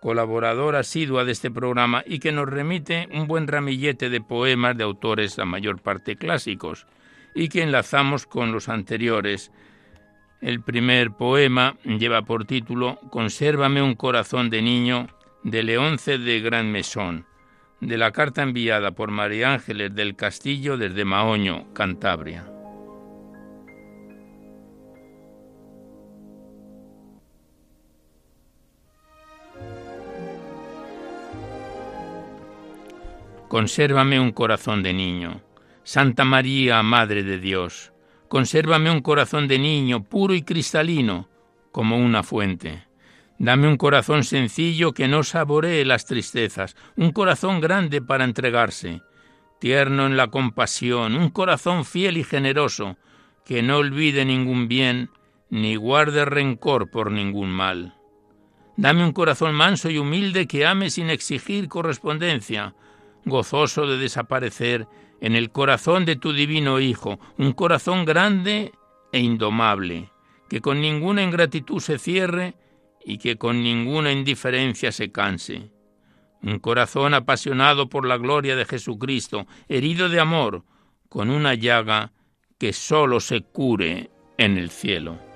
colaboradora 0.00 0.80
asidua 0.80 1.24
de 1.24 1.32
este 1.32 1.50
programa 1.50 2.02
y 2.06 2.18
que 2.18 2.32
nos 2.32 2.48
remite 2.48 3.08
un 3.12 3.26
buen 3.26 3.46
ramillete 3.46 4.10
de 4.10 4.20
poemas 4.20 4.76
de 4.76 4.84
autores 4.84 5.38
la 5.38 5.44
mayor 5.44 5.80
parte 5.80 6.16
clásicos 6.16 6.86
y 7.34 7.48
que 7.48 7.62
enlazamos 7.62 8.26
con 8.26 8.52
los 8.52 8.68
anteriores. 8.68 9.52
El 10.40 10.60
primer 10.60 11.12
poema 11.12 11.76
lleva 11.84 12.22
por 12.22 12.44
título 12.44 12.98
Consérvame 13.10 13.82
un 13.82 13.94
corazón 13.94 14.50
de 14.50 14.62
niño 14.62 15.08
de 15.42 15.62
Leonce 15.62 16.18
de 16.18 16.40
Gran 16.40 16.70
Mesón, 16.70 17.26
de 17.80 17.96
la 17.96 18.12
carta 18.12 18.42
enviada 18.42 18.92
por 18.92 19.10
María 19.10 19.52
Ángeles 19.52 19.94
del 19.94 20.16
Castillo 20.16 20.76
desde 20.76 21.04
Maoño, 21.04 21.72
Cantabria. 21.74 22.57
Consérvame 33.58 34.20
un 34.20 34.30
corazón 34.30 34.84
de 34.84 34.92
niño. 34.92 35.42
Santa 35.82 36.24
María, 36.24 36.80
Madre 36.84 37.24
de 37.24 37.40
Dios, 37.40 37.92
consérvame 38.28 38.88
un 38.88 39.00
corazón 39.00 39.48
de 39.48 39.58
niño 39.58 40.04
puro 40.04 40.32
y 40.32 40.42
cristalino, 40.42 41.28
como 41.72 41.98
una 41.98 42.22
fuente. 42.22 42.86
Dame 43.36 43.66
un 43.66 43.76
corazón 43.76 44.22
sencillo 44.22 44.92
que 44.92 45.08
no 45.08 45.24
saboree 45.24 45.84
las 45.84 46.06
tristezas, 46.06 46.76
un 46.94 47.10
corazón 47.10 47.60
grande 47.60 48.00
para 48.00 48.22
entregarse, 48.22 49.02
tierno 49.58 50.06
en 50.06 50.16
la 50.16 50.28
compasión, 50.28 51.16
un 51.16 51.30
corazón 51.30 51.84
fiel 51.84 52.16
y 52.16 52.22
generoso, 52.22 52.96
que 53.44 53.64
no 53.64 53.78
olvide 53.78 54.24
ningún 54.24 54.68
bien, 54.68 55.10
ni 55.50 55.74
guarde 55.74 56.24
rencor 56.24 56.92
por 56.92 57.10
ningún 57.10 57.50
mal. 57.50 57.96
Dame 58.76 59.02
un 59.02 59.10
corazón 59.10 59.52
manso 59.56 59.90
y 59.90 59.98
humilde 59.98 60.46
que 60.46 60.64
ame 60.64 60.90
sin 60.90 61.10
exigir 61.10 61.66
correspondencia, 61.66 62.76
gozoso 63.28 63.86
de 63.86 63.98
desaparecer 63.98 64.86
en 65.20 65.34
el 65.34 65.50
corazón 65.50 66.04
de 66.04 66.16
tu 66.16 66.32
divino 66.32 66.80
Hijo, 66.80 67.18
un 67.38 67.52
corazón 67.52 68.04
grande 68.04 68.72
e 69.12 69.20
indomable, 69.20 70.10
que 70.48 70.60
con 70.60 70.80
ninguna 70.80 71.22
ingratitud 71.22 71.80
se 71.80 71.98
cierre 71.98 72.54
y 73.04 73.18
que 73.18 73.36
con 73.36 73.62
ninguna 73.62 74.12
indiferencia 74.12 74.92
se 74.92 75.10
canse. 75.10 75.70
Un 76.42 76.58
corazón 76.60 77.14
apasionado 77.14 77.88
por 77.88 78.06
la 78.06 78.16
gloria 78.16 78.54
de 78.54 78.64
Jesucristo, 78.64 79.46
herido 79.68 80.08
de 80.08 80.20
amor, 80.20 80.64
con 81.08 81.30
una 81.30 81.54
llaga 81.54 82.12
que 82.58 82.72
sólo 82.72 83.20
se 83.20 83.40
cure 83.40 84.10
en 84.36 84.58
el 84.58 84.70
cielo. 84.70 85.27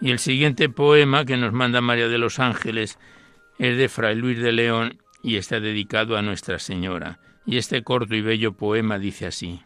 Y 0.00 0.10
el 0.10 0.18
siguiente 0.18 0.68
poema 0.68 1.24
que 1.24 1.36
nos 1.36 1.52
manda 1.52 1.80
María 1.80 2.08
de 2.08 2.18
los 2.18 2.38
Ángeles 2.38 2.98
es 3.58 3.76
de 3.76 3.88
Fray 3.88 4.16
Luis 4.16 4.38
de 4.38 4.52
León 4.52 5.02
y 5.22 5.36
está 5.36 5.60
dedicado 5.60 6.16
a 6.16 6.22
Nuestra 6.22 6.58
Señora. 6.58 7.20
Y 7.44 7.58
este 7.58 7.82
corto 7.82 8.14
y 8.14 8.22
bello 8.22 8.52
poema 8.52 8.98
dice 8.98 9.26
así. 9.26 9.62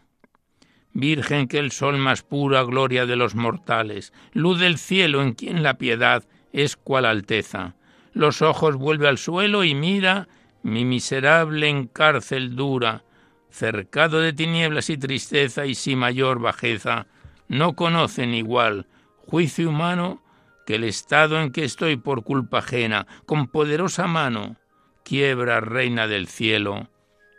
Virgen 0.91 1.47
que 1.47 1.59
el 1.59 1.71
sol 1.71 1.97
más 1.97 2.23
pura 2.23 2.63
gloria 2.63 3.05
de 3.05 3.15
los 3.15 3.35
mortales, 3.35 4.13
luz 4.33 4.59
del 4.59 4.77
cielo 4.77 5.21
en 5.21 5.33
quien 5.33 5.63
la 5.63 5.77
piedad 5.77 6.25
es 6.51 6.75
cual 6.75 7.05
alteza, 7.05 7.75
los 8.13 8.41
ojos 8.41 8.77
vuelve 8.77 9.09
al 9.09 9.17
suelo 9.17 9.65
y 9.65 9.75
mira 9.75 10.29
mi 10.63 10.85
miserable 10.85 11.67
en 11.67 11.87
cárcel 11.87 12.55
dura, 12.55 13.03
cercado 13.49 14.21
de 14.21 14.33
tinieblas 14.33 14.89
y 14.89 14.97
tristeza 14.97 15.65
y 15.65 15.75
sin 15.75 15.99
mayor 15.99 16.39
bajeza, 16.39 17.07
no 17.49 17.75
conocen 17.75 18.33
igual 18.33 18.87
juicio 19.27 19.69
humano 19.69 20.21
que 20.65 20.75
el 20.75 20.83
estado 20.83 21.39
en 21.39 21.51
que 21.51 21.63
estoy 21.63 21.97
por 21.97 22.23
culpa 22.23 22.59
ajena, 22.59 23.07
con 23.25 23.47
poderosa 23.47 24.07
mano, 24.07 24.57
quiebra, 25.03 25.59
reina 25.59 26.07
del 26.07 26.27
cielo, 26.27 26.89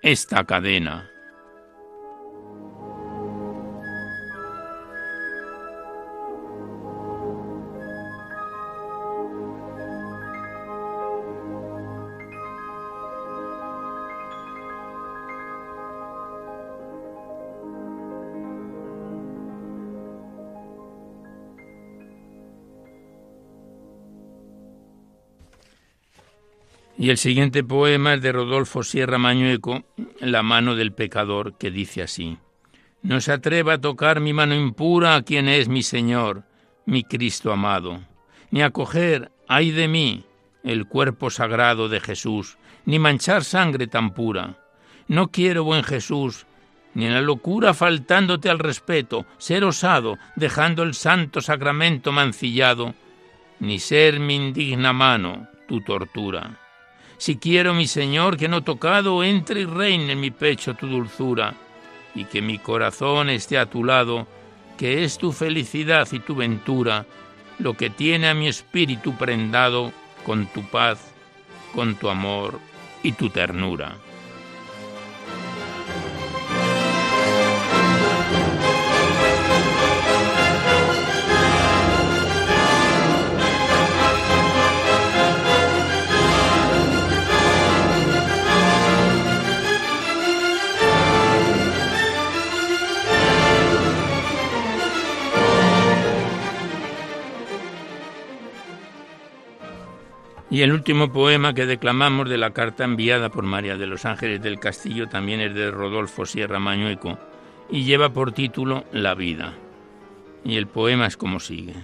esta 0.02 0.44
cadena. 0.44 1.10
Y 26.98 27.10
el 27.10 27.18
siguiente 27.18 27.62
poema 27.62 28.14
es 28.14 28.22
de 28.22 28.32
Rodolfo 28.32 28.82
Sierra 28.82 29.18
Mañueco, 29.18 29.84
La 30.18 30.42
mano 30.42 30.76
del 30.76 30.92
pecador, 30.92 31.58
que 31.58 31.70
dice 31.70 32.02
así. 32.02 32.38
No 33.02 33.20
se 33.20 33.32
atreva 33.32 33.74
a 33.74 33.80
tocar 33.80 34.20
mi 34.20 34.32
mano 34.32 34.54
impura 34.54 35.14
a 35.14 35.22
quien 35.22 35.46
es 35.48 35.68
mi 35.68 35.82
Señor, 35.82 36.44
mi 36.86 37.04
Cristo 37.04 37.52
amado, 37.52 38.00
ni 38.50 38.62
a 38.62 38.70
coger, 38.70 39.30
ay 39.46 39.72
de 39.72 39.88
mí, 39.88 40.24
el 40.64 40.86
cuerpo 40.86 41.28
sagrado 41.28 41.90
de 41.90 42.00
Jesús, 42.00 42.56
ni 42.86 42.98
manchar 42.98 43.44
sangre 43.44 43.86
tan 43.86 44.14
pura. 44.14 44.56
No 45.06 45.28
quiero, 45.28 45.64
buen 45.64 45.84
Jesús, 45.84 46.46
ni 46.94 47.04
en 47.04 47.12
la 47.12 47.20
locura 47.20 47.74
faltándote 47.74 48.48
al 48.48 48.58
respeto, 48.58 49.26
ser 49.36 49.64
osado, 49.64 50.16
dejando 50.34 50.82
el 50.82 50.94
santo 50.94 51.42
sacramento 51.42 52.10
mancillado, 52.10 52.94
ni 53.60 53.78
ser 53.80 54.18
mi 54.18 54.34
indigna 54.34 54.94
mano 54.94 55.46
tu 55.68 55.82
tortura. 55.82 56.65
Si 57.18 57.36
quiero, 57.36 57.72
mi 57.74 57.86
Señor, 57.86 58.36
que 58.36 58.48
no 58.48 58.62
tocado 58.62 59.24
entre 59.24 59.60
y 59.60 59.64
reine 59.64 60.12
en 60.12 60.20
mi 60.20 60.30
pecho 60.30 60.74
tu 60.74 60.86
dulzura, 60.86 61.54
y 62.14 62.24
que 62.24 62.42
mi 62.42 62.58
corazón 62.58 63.30
esté 63.30 63.58
a 63.58 63.66
tu 63.66 63.84
lado, 63.84 64.26
que 64.76 65.04
es 65.04 65.18
tu 65.18 65.32
felicidad 65.32 66.06
y 66.12 66.20
tu 66.20 66.34
ventura, 66.34 67.06
lo 67.58 67.74
que 67.74 67.90
tiene 67.90 68.28
a 68.28 68.34
mi 68.34 68.48
espíritu 68.48 69.16
prendado 69.16 69.92
con 70.24 70.46
tu 70.46 70.62
paz, 70.68 71.14
con 71.74 71.96
tu 71.96 72.08
amor 72.08 72.58
y 73.02 73.12
tu 73.12 73.30
ternura. 73.30 73.96
Y 100.56 100.62
el 100.62 100.72
último 100.72 101.12
poema 101.12 101.52
que 101.52 101.66
declamamos 101.66 102.30
de 102.30 102.38
la 102.38 102.54
carta 102.54 102.84
enviada 102.84 103.28
por 103.28 103.44
María 103.44 103.76
de 103.76 103.86
los 103.86 104.06
Ángeles 104.06 104.40
del 104.40 104.58
Castillo 104.58 105.06
también 105.06 105.42
es 105.42 105.54
de 105.54 105.70
Rodolfo 105.70 106.24
Sierra 106.24 106.58
Mañueco 106.58 107.18
y 107.70 107.84
lleva 107.84 108.14
por 108.14 108.32
título 108.32 108.86
La 108.90 109.14
vida. 109.14 109.52
Y 110.46 110.56
el 110.56 110.66
poema 110.66 111.08
es 111.08 111.18
como 111.18 111.40
sigue. 111.40 111.74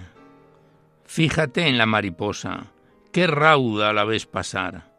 Fíjate 1.05 1.67
en 1.67 1.77
la 1.77 1.85
mariposa, 1.85 2.71
qué 3.11 3.27
rauda 3.27 3.93
la 3.93 4.05
ves 4.05 4.25
pasar. 4.25 4.91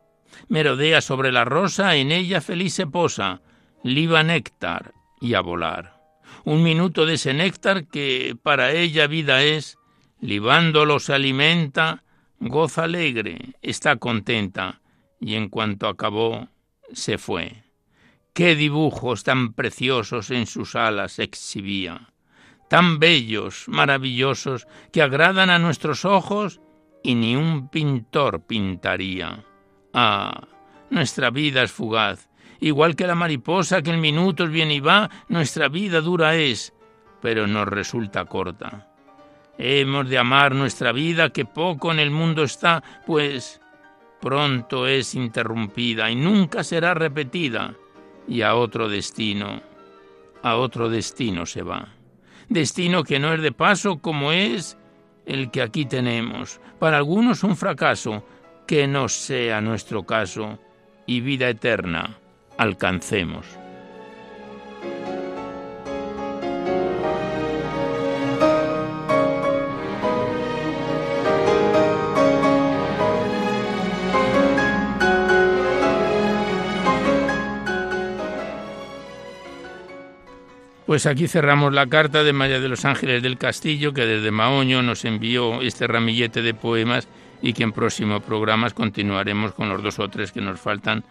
Merodea 0.47 1.01
sobre 1.01 1.33
la 1.33 1.45
rosa, 1.45 1.97
en 1.97 2.13
ella 2.13 2.41
feliz 2.41 2.75
se 2.75 2.87
posa, 2.87 3.41
liba 3.83 4.23
néctar 4.23 4.93
y 5.21 5.35
a 5.35 5.41
volar. 5.41 6.01
Un 6.45 6.63
minuto 6.63 7.07
de 7.07 7.15
ese 7.15 7.35
néctar 7.35 7.89
que 7.89 8.37
para 8.41 8.71
ella 8.71 9.09
vida 9.09 9.43
es, 9.43 9.79
libándolo 10.21 11.01
se 11.01 11.13
alimenta, 11.13 12.04
goza 12.41 12.85
alegre, 12.85 13.55
está 13.63 13.97
contenta, 13.97 14.81
y 15.21 15.35
en 15.35 15.49
cuanto 15.49 15.89
acabó, 15.89 16.49
se 16.93 17.19
fue. 17.19 17.65
Qué 18.33 18.57
dibujos 18.57 19.25
tan 19.25 19.53
preciosos 19.53 20.31
en 20.31 20.47
sus 20.47 20.75
alas 20.75 21.19
exhibía, 21.19 22.13
tan 22.69 22.99
bellos, 22.99 23.65
maravillosos, 23.69 24.67
que 24.93 25.03
agradan 25.03 25.51
a 25.51 25.59
nuestros 25.59 26.05
ojos 26.05 26.61
y 27.03 27.15
ni 27.15 27.37
un 27.37 27.69
pintor 27.69 28.43
pintaría. 28.47 29.45
Ah, 29.93 30.49
nuestra 30.91 31.31
vida 31.31 31.63
es 31.63 31.73
fugaz, 31.73 32.29
igual 32.61 32.97
que 32.97 33.07
la 33.07 33.15
mariposa 33.15 33.83
que 33.83 33.91
en 33.91 34.01
minutos 34.01 34.51
viene 34.51 34.75
y 34.75 34.81
va, 34.81 35.11
nuestra 35.29 35.69
vida 35.69 36.01
dura 36.01 36.35
es, 36.35 36.75
pero 37.23 37.47
nos 37.47 37.69
resulta 37.69 38.25
corta. 38.25 38.94
Hemos 39.59 40.09
de 40.09 40.19
amar 40.19 40.55
nuestra 40.55 40.93
vida 40.93 41.31
que 41.31 41.45
poco 41.45 41.93
en 41.93 42.01
el 42.01 42.11
mundo 42.11 42.43
está, 42.43 42.83
pues 43.07 43.61
pronto 44.21 44.87
es 44.87 45.15
interrumpida 45.15 46.11
y 46.11 46.17
nunca 46.17 46.65
será 46.65 46.95
repetida, 46.95 47.75
y 48.27 48.43
a 48.43 48.55
otro 48.55 48.89
destino, 48.89 49.63
a 50.43 50.57
otro 50.57 50.89
destino 50.89 51.47
se 51.47 51.63
va. 51.63 51.89
Destino 52.49 53.05
que 53.05 53.19
no 53.19 53.33
es 53.33 53.43
de 53.43 53.53
paso 53.53 53.99
como 53.99 54.33
es 54.33 54.77
el 55.27 55.51
que 55.51 55.63
aquí 55.63 55.85
tenemos. 55.85 56.61
Para 56.79 56.99
algunos 56.99 57.45
un 57.45 57.57
fracaso, 57.57 58.25
que 58.67 58.87
no 58.87 59.09
sea 59.09 59.61
nuestro 59.61 60.05
caso, 60.05 60.59
y 61.07 61.21
vida 61.21 61.49
eterna 61.49 62.19
alcancemos. 62.57 63.64
Pues 80.95 81.07
aquí 81.07 81.27
cerramos 81.27 81.75
la 81.75 81.89
carta 81.89 82.23
de 82.23 82.33
María 82.33 82.61
de 82.61 82.69
los 82.69 82.85
Ángeles 82.85 83.21
del 83.21 83.37
Castillo, 83.37 83.93
que 83.93 84.07
desde 84.07 84.31
Maoño 84.31 84.81
nos 84.81 85.05
envió 85.05 85.61
este 85.61 85.89
ramillete 85.89 86.41
de 86.41 86.55
poemas 86.55 87.09
y 87.43 87.53
que 87.53 87.65
en 87.65 87.73
próximos 87.73 88.23
programas 88.23 88.75
continuaremos 88.75 89.55
con 89.55 89.69
los 89.69 89.83
dos 89.83 89.99
o 89.99 90.09
tres 90.09 90.31
que 90.31 90.41
nos 90.41 90.61
faltan 90.61 91.03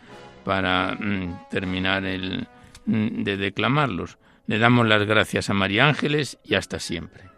para 0.46 0.96
mm, 0.98 1.50
terminar 1.52 2.06
el, 2.06 2.48
mm, 2.86 3.24
de 3.24 3.36
declamarlos. 3.36 4.17
Le 4.48 4.58
damos 4.58 4.88
las 4.88 5.06
gracias 5.06 5.50
a 5.50 5.54
María 5.54 5.86
Ángeles 5.86 6.38
y 6.46 6.56
hasta 6.56 6.80
siempre. 6.80 7.33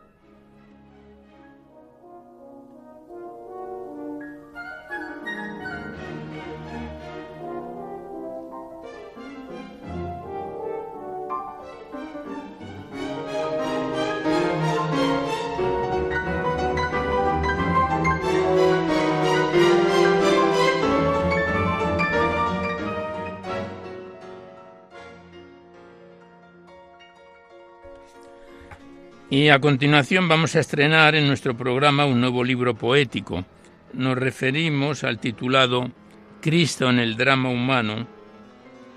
Y 29.36 29.50
a 29.50 29.60
continuación 29.60 30.30
vamos 30.30 30.56
a 30.56 30.62
estrenar 30.62 31.14
en 31.14 31.28
nuestro 31.28 31.58
programa 31.58 32.06
un 32.06 32.22
nuevo 32.22 32.42
libro 32.42 32.76
poético. 32.76 33.44
Nos 33.92 34.18
referimos 34.18 35.04
al 35.04 35.20
titulado 35.20 35.92
Cristo 36.40 36.90
en 36.90 37.00
el 37.00 37.18
drama 37.18 37.50
humano 37.50 38.08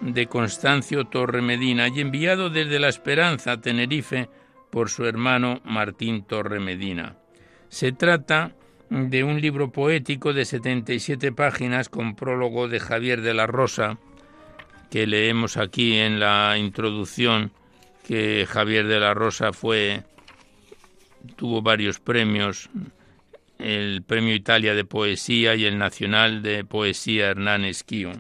de 0.01 0.29
Constancio 0.29 1.07
Torre 1.07 1.43
Medina 1.43 1.89
y 1.89 2.01
enviado 2.01 2.51
desde 2.51 2.79
La 2.79 2.89
Esperanza, 2.89 3.61
Tenerife, 3.61 4.29
por 4.71 4.91
su 4.91 5.07
hermano 5.07 5.61
Martín 5.65 6.23
Torre 6.23 6.61
Medina. 6.61 7.17
Se 7.69 7.91
trata 7.91 8.53
de 8.91 9.25
un 9.25 9.41
libro 9.41 9.73
poético 9.73 10.33
de 10.33 10.45
77 10.45 11.33
páginas 11.33 11.89
con 11.89 12.15
prólogo 12.15 12.69
de 12.69 12.79
Javier 12.79 13.23
de 13.23 13.35
la 13.35 13.49
Rosa, 13.49 13.99
que 14.89 15.09
leemos 15.09 15.57
aquí 15.57 15.97
en 15.97 16.21
la 16.21 16.57
introducción 16.59 17.51
que 18.07 18.47
Javier 18.49 18.87
de 18.87 19.01
la 19.01 19.15
Rosa 19.15 19.53
fue 19.53 20.05
tuvo 21.37 21.63
varios 21.63 22.01
premios 22.01 22.71
el 23.59 24.03
Premio 24.03 24.35
Italia 24.35 24.75
de 24.75 24.85
Poesía 24.85 25.55
y 25.57 25.65
el 25.65 25.79
Nacional 25.79 26.43
de 26.43 26.65
Poesía 26.65 27.29
Hernán 27.29 27.65
Esquío. 27.65 28.13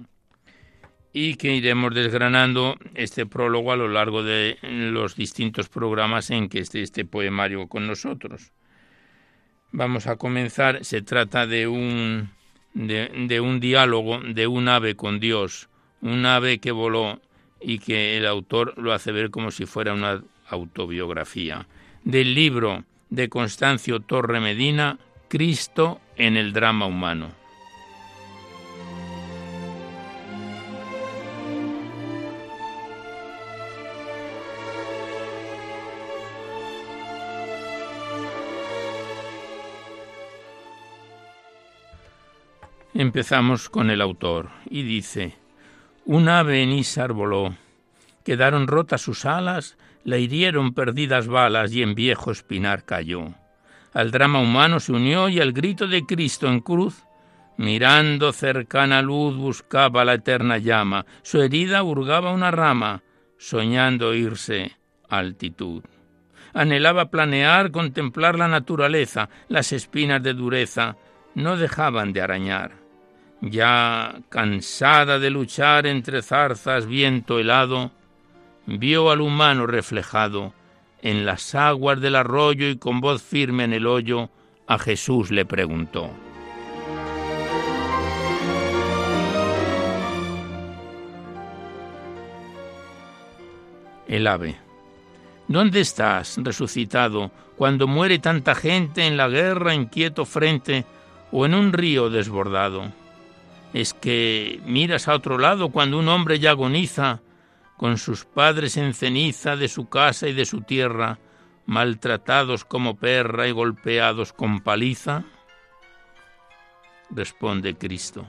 Y 1.13 1.37
que 1.37 1.55
iremos 1.55 1.95
desgranando 1.95 2.77
este 2.95 3.25
prólogo 3.25 3.73
a 3.73 3.77
lo 3.77 3.89
largo 3.89 4.23
de 4.23 4.59
los 4.63 5.17
distintos 5.17 5.69
programas 5.69 6.31
en 6.31 6.49
que 6.49 6.61
esté 6.61 6.83
este 6.83 7.05
poemario 7.05 7.67
con 7.69 7.87
nosotros. 7.87 8.53
Vamos 9.71 10.07
a 10.07 10.17
comenzar, 10.17 10.85
se 10.85 11.03
trata 11.03 11.47
de 11.47 11.67
un, 11.67 12.31
de, 12.75 13.09
de 13.29 13.41
un 13.41 13.61
diálogo 13.61 14.21
de 14.21 14.47
un 14.47 14.69
ave 14.69 14.97
con 14.97 15.19
Dios, 15.21 15.69
un 16.01 16.27
ave 16.27 16.59
que 16.59 16.73
voló 16.73 17.21
y 17.61 17.79
que 17.79 18.17
el 18.17 18.27
autor 18.27 18.75
lo 18.77 18.93
hace 18.93 19.13
ver 19.13 19.31
como 19.31 19.51
si 19.51 19.67
fuera 19.67 19.95
una 19.95 20.23
autobiografía. 20.49 21.67
Del 22.05 22.35
libro 22.35 22.85
de 23.11 23.29
Constancio 23.29 24.01
Torre 24.01 24.41
Medina, 24.41 24.99
Cristo 25.29 26.01
en 26.17 26.37
el 26.37 26.53
drama 26.53 26.87
humano. 26.87 27.39
Empezamos 42.95 43.69
con 43.69 43.91
el 43.91 44.01
autor 44.01 44.49
y 44.69 44.83
dice, 44.83 45.37
un 46.05 46.29
ave 46.29 46.63
en 46.63 46.73
Isar 46.73 47.13
voló, 47.13 47.55
quedaron 48.25 48.67
rotas 48.67 49.03
sus 49.03 49.25
alas, 49.25 49.77
la 50.09 50.17
hirieron 50.17 50.73
perdidas 50.73 51.27
balas 51.29 51.71
y 51.75 51.83
en 51.83 51.95
viejo 51.95 52.31
espinar 52.31 52.87
cayó. 52.87 53.35
Al 53.93 54.11
drama 54.11 54.41
humano 54.41 54.81
se 54.81 54.93
unió 54.93 55.29
y 55.29 55.39
al 55.39 55.53
grito 55.53 55.87
de 55.87 56.07
Cristo 56.07 56.49
en 56.49 56.61
cruz, 56.61 57.05
mirando 57.59 58.33
cercana 58.33 59.03
luz 59.03 59.37
buscaba 59.37 60.07
la 60.07 60.15
eterna 60.15 60.57
llama, 60.57 61.05
su 61.21 61.43
herida 61.43 61.83
hurgaba 61.83 62.33
una 62.33 62.51
rama, 62.51 63.03
soñando 63.37 64.15
irse 64.15 64.79
altitud. 65.11 65.85
Anhelaba 66.55 67.11
planear, 67.11 67.71
contemplar 67.71 68.39
la 68.39 68.49
naturaleza, 68.49 69.29
las 69.49 69.75
espinas 69.75 70.23
de 70.23 70.33
dureza 70.33 70.97
no 71.35 71.59
dejaban 71.59 72.15
de 72.15 72.23
arañar. 72.23 72.73
Ya 73.43 74.23
cansada 74.31 75.19
de 75.19 75.29
luchar 75.29 75.87
entre 75.87 76.23
zarzas, 76.23 76.87
viento 76.87 77.39
helado, 77.39 77.93
vio 78.69 79.11
al 79.11 79.23
humano 79.23 79.67
reflejado 79.67 80.53
en 81.01 81.25
las 81.25 81.55
aguas 81.55 82.01
del 82.01 82.17
arroyo 82.17 82.69
y 82.69 82.77
con 82.77 83.01
voz 83.01 83.23
firme 83.23 83.65
en 83.65 83.73
el 83.73 83.87
hoyo 83.87 84.29
a 84.67 84.79
Jesús 84.79 85.31
le 85.31 85.47
preguntó. 85.47 86.11
El 94.07 94.27
ave. 94.27 94.57
¿Dónde 95.49 95.81
estás, 95.81 96.39
resucitado, 96.43 97.31
cuando 97.57 97.87
muere 97.87 98.19
tanta 98.19 98.55
gente 98.55 99.07
en 99.07 99.17
la 99.17 99.29
guerra 99.29 99.75
inquieto 99.75 100.27
frente 100.27 100.85
o 101.33 101.47
en 101.47 101.55
un 101.55 101.73
río 101.73 102.11
desbordado? 102.11 102.93
es 103.73 103.93
que 103.93 104.61
miras 104.65 105.09
a 105.09 105.15
otro 105.15 105.39
lado 105.39 105.71
cuando 105.71 105.99
un 105.99 106.09
hombre 106.09 106.39
ya 106.39 106.51
agoniza, 106.51 107.21
con 107.79 107.97
sus 107.97 108.25
padres 108.25 108.77
en 108.77 108.93
ceniza 108.93 109.57
de 109.57 109.69
su 109.69 109.89
casa 109.89 110.29
y 110.29 110.35
de 110.35 110.45
su 110.45 110.63
tierra, 110.63 111.19
maltratados 111.65 112.65
como 112.65 112.97
perra 112.97 113.47
y 113.47 113.53
golpeados 113.53 114.33
con 114.33 114.61
paliza? 114.61 115.23
Responde 117.09 117.77
Cristo. 117.77 118.27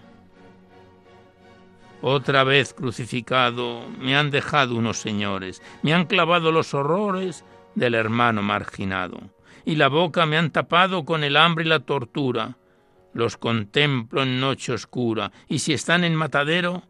Otra 2.02 2.44
vez 2.44 2.74
crucificado 2.74 3.82
me 4.00 4.16
han 4.16 4.30
dejado 4.30 4.76
unos 4.76 5.00
señores, 5.00 5.62
me 5.82 5.94
han 5.94 6.06
clavado 6.06 6.52
los 6.52 6.74
horrores 6.76 7.44
del 7.74 7.96
hermano 7.96 8.44
marginado, 8.44 9.20
y 9.66 9.76
la 9.76 9.90
boca 9.90 10.28
me 10.28 10.38
han 10.38 10.52
tapado 10.52 11.06
con 11.06 11.24
el 11.24 11.36
hambre 11.36 11.66
y 11.66 11.68
la 11.68 11.80
tortura, 11.80 12.56
los 13.14 13.36
contemplo 13.36 14.22
en 14.22 14.40
noche 14.40 14.74
oscura, 14.74 15.32
y 15.48 15.60
si 15.60 15.74
están 15.74 16.04
en 16.04 16.16
matadero, 16.16 16.84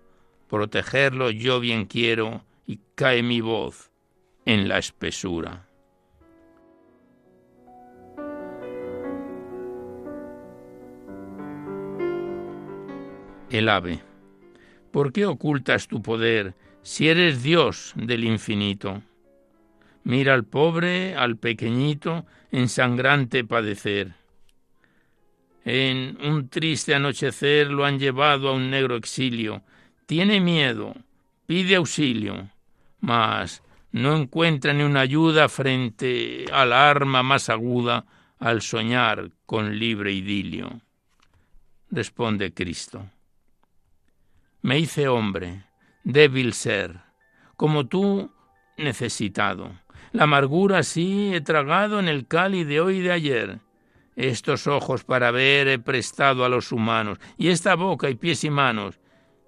protegerlos 0.50 1.34
yo 1.36 1.62
bien 1.62 1.86
quiero, 1.86 2.44
y 2.70 2.80
cae 2.94 3.24
mi 3.24 3.42
voz 3.42 3.90
en 4.46 4.68
la 4.68 4.78
espesura. 4.78 5.66
El 13.50 13.70
ave. 13.70 14.00
¿Por 14.92 15.12
qué 15.12 15.26
ocultas 15.26 15.88
tu 15.88 16.04
poder 16.04 16.54
si 16.84 17.10
eres 17.10 17.42
Dios 17.42 17.94
del 17.96 18.24
infinito? 18.24 19.02
Mira 20.04 20.36
al 20.36 20.44
pobre, 20.44 21.16
al 21.16 21.38
pequeñito, 21.38 22.28
en 22.52 22.70
sangrante 22.70 23.44
padecer 23.44 24.20
en 25.66 26.18
un 26.24 26.50
triste 26.50 26.96
anochecer 26.96 27.68
lo 27.68 27.86
han 27.86 28.00
llevado 28.00 28.50
a 28.50 28.54
un 28.54 28.70
negro 28.70 28.96
exilio. 28.96 29.62
Tiene 30.06 30.40
miedo, 30.40 30.96
pide 31.46 31.76
auxilio, 31.76 32.50
mas 33.00 33.64
no 33.92 34.16
encuentra 34.16 34.74
ni 34.74 34.84
una 34.84 35.02
ayuda 35.02 35.50
frente 35.50 36.46
al 36.52 36.74
arma 36.74 37.24
más 37.24 37.50
aguda 37.50 38.06
al 38.40 38.62
soñar 38.62 39.32
con 39.46 39.78
libre 39.78 40.12
idilio. 40.12 40.82
Responde 41.90 42.54
Cristo. 42.54 43.10
Me 44.62 44.78
hice 44.78 45.08
hombre, 45.08 45.66
débil 46.04 46.54
ser, 46.54 47.00
como 47.56 47.88
tú 47.88 48.32
necesitado. 48.78 49.72
La 50.12 50.24
amargura 50.24 50.84
sí 50.84 51.34
he 51.34 51.42
tragado 51.42 52.00
en 52.00 52.08
el 52.08 52.28
cáliz 52.28 52.68
de 52.68 52.82
hoy 52.82 52.98
y 52.98 53.02
de 53.02 53.12
ayer 53.12 53.60
estos 54.20 54.68
ojos 54.68 55.06
para 55.06 55.32
ver 55.32 55.70
he 55.70 55.80
prestado 55.80 56.44
a 56.44 56.50
los 56.50 56.74
humanos, 56.74 57.20
y 57.38 57.48
esta 57.48 57.76
boca 57.76 58.10
y 58.10 58.16
pies 58.16 58.44
y 58.44 58.50
manos. 58.50 59.00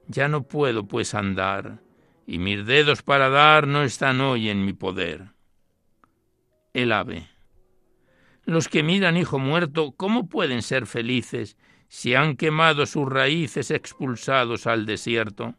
Ya 0.07 0.29
no 0.29 0.43
puedo 0.43 0.87
pues 0.87 1.13
andar, 1.13 1.79
y 2.25 2.39
mis 2.39 2.65
dedos 2.65 3.01
para 3.01 3.29
dar 3.29 3.67
no 3.67 3.83
están 3.83 4.21
hoy 4.21 4.49
en 4.49 4.65
mi 4.65 4.73
poder. 4.73 5.29
El 6.73 6.91
ave. 6.91 7.27
Los 8.45 8.67
que 8.69 8.83
miran 8.83 9.17
hijo 9.17 9.39
muerto, 9.39 9.91
¿cómo 9.91 10.27
pueden 10.27 10.61
ser 10.61 10.87
felices 10.87 11.57
si 11.87 12.15
han 12.15 12.37
quemado 12.37 12.85
sus 12.85 13.07
raíces 13.07 13.71
expulsados 13.71 14.67
al 14.67 14.85
desierto? 14.85 15.55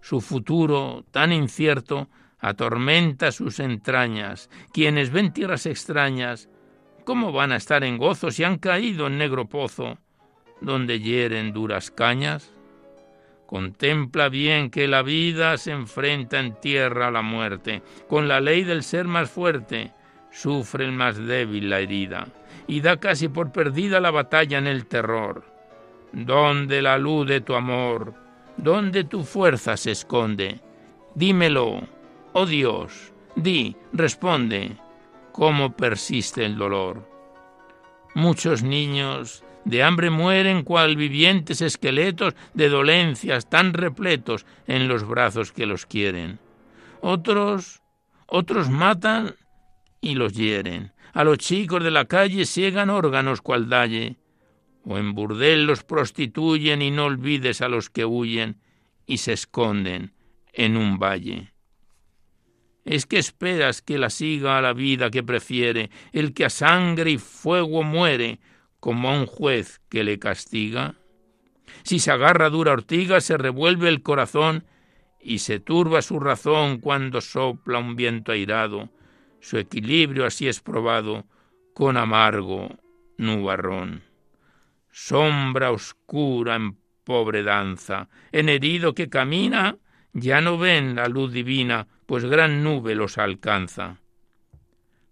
Su 0.00 0.20
futuro, 0.20 1.04
tan 1.10 1.32
incierto, 1.32 2.08
atormenta 2.38 3.32
sus 3.32 3.58
entrañas. 3.58 4.48
Quienes 4.72 5.10
ven 5.10 5.32
tierras 5.32 5.66
extrañas, 5.66 6.48
¿Cómo 7.08 7.32
van 7.32 7.52
a 7.52 7.56
estar 7.56 7.84
en 7.84 7.96
gozo 7.96 8.30
si 8.30 8.44
han 8.44 8.58
caído 8.58 9.06
en 9.06 9.16
negro 9.16 9.48
pozo, 9.48 9.96
donde 10.60 11.00
hieren 11.00 11.54
duras 11.54 11.90
cañas? 11.90 12.52
Contempla 13.48 14.28
bien 14.28 14.68
que 14.68 14.86
la 14.88 15.00
vida 15.00 15.56
se 15.56 15.70
enfrenta 15.70 16.38
en 16.38 16.60
tierra 16.60 17.08
a 17.08 17.10
la 17.10 17.22
muerte, 17.22 17.82
con 18.06 18.28
la 18.28 18.42
ley 18.42 18.62
del 18.62 18.82
ser 18.82 19.06
más 19.06 19.30
fuerte, 19.30 19.94
sufre 20.30 20.84
el 20.84 20.92
más 20.92 21.16
débil 21.16 21.70
la 21.70 21.80
herida, 21.80 22.28
y 22.66 22.82
da 22.82 23.00
casi 23.00 23.28
por 23.28 23.50
perdida 23.50 24.00
la 24.00 24.10
batalla 24.10 24.58
en 24.58 24.66
el 24.66 24.84
terror. 24.84 25.46
¿Dónde 26.12 26.82
la 26.82 26.98
luz 26.98 27.26
de 27.26 27.40
tu 27.40 27.54
amor? 27.54 28.12
¿Dónde 28.58 29.04
tu 29.04 29.24
fuerza 29.24 29.78
se 29.78 29.92
esconde? 29.92 30.60
Dímelo, 31.14 31.80
oh 32.34 32.44
Dios, 32.44 33.14
di, 33.34 33.74
responde, 33.94 34.76
cómo 35.32 35.74
persiste 35.74 36.44
el 36.44 36.58
dolor. 36.58 37.08
Muchos 38.14 38.62
niños 38.62 39.42
de 39.68 39.82
hambre 39.82 40.08
mueren 40.08 40.62
cual 40.62 40.96
vivientes 40.96 41.60
esqueletos 41.60 42.34
de 42.54 42.70
dolencias 42.70 43.50
tan 43.50 43.74
repletos 43.74 44.46
en 44.66 44.88
los 44.88 45.06
brazos 45.06 45.52
que 45.52 45.66
los 45.66 45.84
quieren. 45.84 46.38
Otros, 47.02 47.82
otros 48.26 48.70
matan 48.70 49.34
y 50.00 50.14
los 50.14 50.32
hieren. 50.32 50.92
A 51.12 51.22
los 51.22 51.36
chicos 51.36 51.84
de 51.84 51.90
la 51.90 52.06
calle 52.06 52.46
ciegan 52.46 52.88
órganos 52.88 53.42
cual 53.42 53.68
dalle. 53.68 54.16
O 54.84 54.96
en 54.96 55.12
burdel 55.12 55.66
los 55.66 55.84
prostituyen 55.84 56.80
y 56.80 56.90
no 56.90 57.04
olvides 57.04 57.60
a 57.60 57.68
los 57.68 57.90
que 57.90 58.06
huyen 58.06 58.62
y 59.06 59.18
se 59.18 59.34
esconden 59.34 60.14
en 60.54 60.78
un 60.78 60.98
valle. 60.98 61.52
¿Es 62.86 63.04
que 63.04 63.18
esperas 63.18 63.82
que 63.82 63.98
la 63.98 64.08
siga 64.08 64.56
a 64.56 64.62
la 64.62 64.72
vida 64.72 65.10
que 65.10 65.22
prefiere, 65.22 65.90
el 66.12 66.32
que 66.32 66.46
a 66.46 66.50
sangre 66.50 67.10
y 67.10 67.18
fuego 67.18 67.82
muere, 67.82 68.40
como 68.80 69.10
a 69.10 69.18
un 69.18 69.26
juez 69.26 69.80
que 69.88 70.04
le 70.04 70.18
castiga? 70.18 70.94
Si 71.82 71.98
se 71.98 72.10
agarra 72.10 72.50
dura 72.50 72.72
ortiga, 72.72 73.20
se 73.20 73.36
revuelve 73.36 73.88
el 73.88 74.02
corazón 74.02 74.64
y 75.20 75.38
se 75.38 75.60
turba 75.60 76.02
su 76.02 76.20
razón 76.20 76.78
cuando 76.78 77.20
sopla 77.20 77.78
un 77.78 77.96
viento 77.96 78.32
airado. 78.32 78.90
Su 79.40 79.58
equilibrio 79.58 80.26
así 80.26 80.48
es 80.48 80.60
probado 80.60 81.26
con 81.74 81.96
amargo 81.96 82.70
nubarrón. 83.16 84.02
Sombra 84.90 85.70
oscura 85.70 86.56
en 86.56 86.76
pobre 87.04 87.42
danza, 87.42 88.08
en 88.32 88.48
herido 88.48 88.94
que 88.94 89.08
camina, 89.08 89.76
ya 90.12 90.40
no 90.40 90.58
ven 90.58 90.96
la 90.96 91.08
luz 91.08 91.32
divina, 91.32 91.86
pues 92.06 92.24
gran 92.24 92.64
nube 92.64 92.94
los 92.94 93.18
alcanza. 93.18 94.00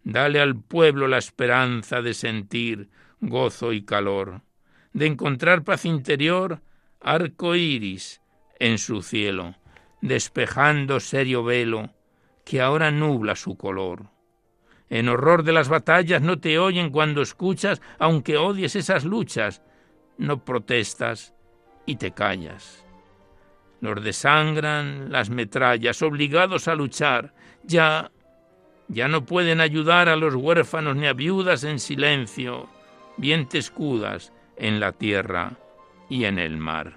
Dale 0.03 0.41
al 0.41 0.57
pueblo 0.57 1.09
la 1.09 1.19
esperanza 1.19 2.03
de 2.03 2.15
sentir 2.15 2.89
gozo 3.21 3.73
y 3.73 3.83
calor, 3.83 4.43
de 4.93 5.07
encontrar 5.07 5.65
paz 5.65 5.85
interior, 5.85 6.61
arco 7.01 7.55
iris 7.55 8.21
en 8.59 8.79
su 8.79 9.03
cielo, 9.03 9.55
despejando 10.01 11.01
serio 11.01 11.45
velo 11.45 11.91
que 12.45 12.61
ahora 12.61 12.91
nubla 12.91 13.35
su 13.37 13.57
color. 13.57 14.11
En 14.89 15.09
horror 15.09 15.43
de 15.43 15.53
las 15.53 15.69
batallas 15.69 16.23
no 16.23 16.39
te 16.39 16.59
oyen 16.59 16.91
cuando 16.91 17.21
escuchas, 17.21 17.83
aunque 17.99 18.37
odies 18.37 18.77
esas 18.77 19.05
luchas, 19.05 19.63
no 20.17 20.45
protestas 20.45 21.35
y 21.87 21.97
te 21.97 22.13
callas. 22.13 22.85
Los 23.81 24.03
desangran 24.03 25.11
las 25.11 25.29
metrallas, 25.29 26.01
obligados 26.03 26.69
a 26.69 26.75
luchar, 26.75 27.35
ya 27.65 28.11
ya 28.89 29.09
no 29.09 29.25
pueden 29.25 29.61
ayudar 29.61 30.09
a 30.09 30.17
los 30.17 30.35
huérfanos 30.35 30.97
ni 30.97 31.07
a 31.07 31.13
viudas 31.13 31.65
en 31.65 31.81
silencio, 31.81 32.69
bien 33.17 33.47
te 33.49 33.59
escudas 33.59 34.33
en 34.57 34.81
la 34.81 34.93
tierra 34.93 35.53
y 36.09 36.25
en 36.25 36.39
el 36.39 36.57
mar. 36.57 36.95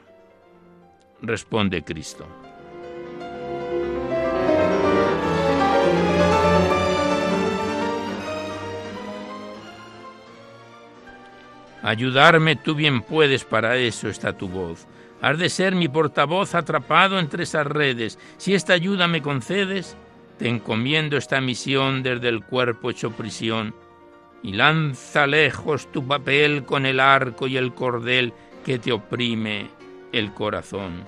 Responde 1.21 1.83
Cristo. 1.83 2.25
Ayudarme 11.81 12.55
tú 12.57 12.75
bien 12.75 13.01
puedes, 13.01 13.45
para 13.45 13.77
eso 13.77 14.09
está 14.09 14.33
tu 14.33 14.49
voz. 14.49 14.85
Has 15.21 15.37
de 15.37 15.49
ser 15.49 15.75
mi 15.75 15.87
portavoz 15.87 16.53
atrapado 16.55 17.19
entre 17.19 17.43
esas 17.43 17.65
redes. 17.65 18.19
Si 18.37 18.53
esta 18.53 18.73
ayuda 18.73 19.07
me 19.07 19.21
concedes, 19.21 19.97
te 20.37 20.47
encomiendo 20.47 21.17
esta 21.17 21.41
misión 21.41 22.03
desde 22.03 22.29
el 22.29 22.43
cuerpo 22.43 22.89
hecho 22.89 23.11
prisión, 23.11 23.73
y 24.43 24.53
lanza 24.53 25.27
lejos 25.27 25.91
tu 25.91 26.05
papel 26.07 26.63
con 26.65 26.85
el 26.85 26.99
arco 26.99 27.47
y 27.47 27.57
el 27.57 27.73
cordel 27.73 28.33
que 28.65 28.79
te 28.79 28.91
oprime 28.91 29.69
el 30.11 30.33
corazón. 30.33 31.03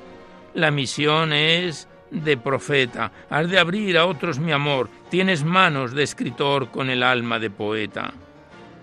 La 0.53 0.71
misión 0.71 1.33
es 1.33 1.87
de 2.11 2.35
profeta, 2.37 3.11
has 3.29 3.49
de 3.49 3.57
abrir 3.57 3.97
a 3.97 4.05
otros 4.05 4.39
mi 4.39 4.51
amor, 4.51 4.89
tienes 5.09 5.43
manos 5.43 5.93
de 5.93 6.03
escritor 6.03 6.69
con 6.69 6.89
el 6.89 7.03
alma 7.03 7.39
de 7.39 7.49
poeta 7.49 8.13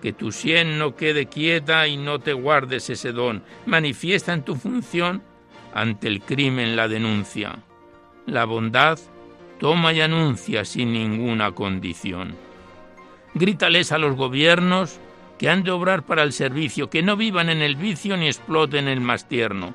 que 0.01 0.13
tu 0.13 0.31
sien 0.31 0.79
no 0.79 0.95
quede 0.95 1.27
quieta 1.27 1.87
y 1.87 1.97
no 1.97 2.19
te 2.19 2.33
guardes 2.33 2.89
ese 2.89 3.11
don. 3.11 3.43
Manifiesta 3.65 4.33
en 4.33 4.43
tu 4.43 4.55
función 4.55 5.21
ante 5.73 6.07
el 6.07 6.21
crimen 6.21 6.75
la 6.75 6.87
denuncia. 6.87 7.59
La 8.25 8.45
bondad 8.45 8.99
toma 9.59 9.93
y 9.93 10.01
anuncia 10.01 10.65
sin 10.65 10.93
ninguna 10.93 11.51
condición. 11.51 12.35
Grítales 13.39 13.93
a 13.93 13.97
los 13.97 14.17
gobiernos 14.17 14.99
que 15.37 15.49
han 15.49 15.63
de 15.63 15.71
obrar 15.71 16.03
para 16.03 16.23
el 16.23 16.33
servicio, 16.33 16.89
que 16.89 17.01
no 17.01 17.15
vivan 17.15 17.47
en 17.47 17.61
el 17.61 17.77
vicio 17.77 18.17
ni 18.17 18.27
exploten 18.27 18.89
el 18.89 18.99
más 18.99 19.29
tierno. 19.29 19.73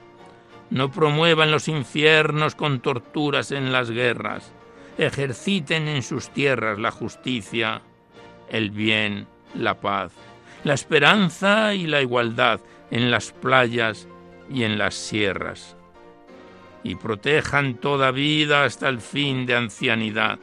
No 0.69 0.91
promuevan 0.91 1.51
los 1.51 1.69
infiernos 1.69 2.57
con 2.57 2.81
torturas 2.81 3.53
en 3.53 3.73
las 3.73 3.91
guerras. 3.91 4.53
Ejerciten 4.99 5.89
en 5.89 6.03
sus 6.03 6.29
tierras 6.29 6.79
la 6.79 6.91
justicia, 6.91 7.81
el 8.51 8.71
bien, 8.71 9.27
la 9.55 9.81
paz, 9.81 10.13
la 10.63 10.75
esperanza 10.75 11.75
y 11.75 11.87
la 11.87 12.03
igualdad 12.03 12.61
en 12.91 13.11
las 13.11 13.33
playas 13.33 14.07
y 14.51 14.65
en 14.65 14.77
las 14.77 14.95
sierras. 14.95 15.75
Y 16.83 16.97
protejan 16.97 17.77
toda 17.77 18.11
vida 18.11 18.65
hasta 18.65 18.91
el 18.91 19.01
fin 19.01 19.47
de 19.47 19.57
ancianidad, 19.57 20.39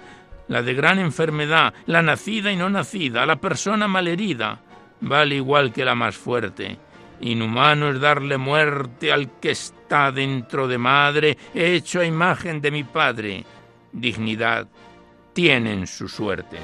la 0.48 0.62
de 0.62 0.74
gran 0.74 1.00
enfermedad, 1.00 1.74
la 1.86 2.02
nacida 2.02 2.52
y 2.52 2.56
no 2.56 2.70
nacida, 2.70 3.26
la 3.26 3.38
persona 3.38 3.88
malherida, 3.88 4.60
vale 5.02 5.36
igual 5.36 5.72
que 5.72 5.86
la 5.86 5.96
más 5.96 6.16
fuerte. 6.16 6.78
Inhumano 7.22 7.90
es 7.90 8.00
darle 8.00 8.38
muerte 8.38 9.12
al 9.12 9.40
que 9.40 9.52
está 9.52 10.12
dentro 10.12 10.68
de 10.68 10.78
madre, 10.78 11.38
hecho 11.54 12.00
a 12.00 12.06
imagen 12.06 12.62
de 12.62 12.72
mi 12.72 12.84
padre. 12.84 13.46
Dignidad 13.92 14.68
tienen 15.34 15.86
su 15.86 16.08
suerte. 16.08 16.58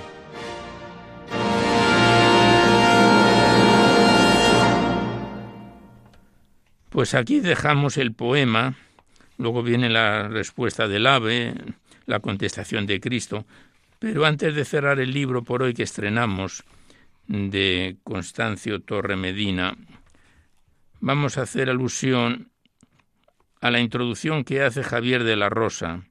Pues 6.90 7.14
aquí 7.14 7.42
dejamos 7.42 7.98
el 7.98 8.14
poema, 8.14 8.74
luego 9.38 9.62
viene 9.62 9.90
la 9.90 10.28
respuesta 10.30 10.88
del 10.88 11.06
ave, 11.06 11.54
la 12.08 12.20
contestación 12.22 12.88
de 12.88 13.00
Cristo, 13.00 13.46
pero 14.00 14.26
antes 14.26 14.56
de 14.56 14.66
cerrar 14.66 15.00
el 15.00 15.12
libro 15.12 15.44
por 15.44 15.64
hoy 15.64 15.74
que 15.74 15.84
estrenamos 15.84 16.64
de 17.28 17.98
Constancio 18.04 18.82
Torre 18.82 19.16
Medina, 19.16 19.76
vamos 21.00 21.38
a 21.38 21.44
hacer 21.44 21.70
alusión 21.70 22.52
a 23.62 23.72
la 23.72 23.80
introducción 23.80 24.44
que 24.44 24.62
hace 24.62 24.84
Javier 24.84 25.24
de 25.24 25.36
la 25.36 25.50
Rosa 25.50 26.04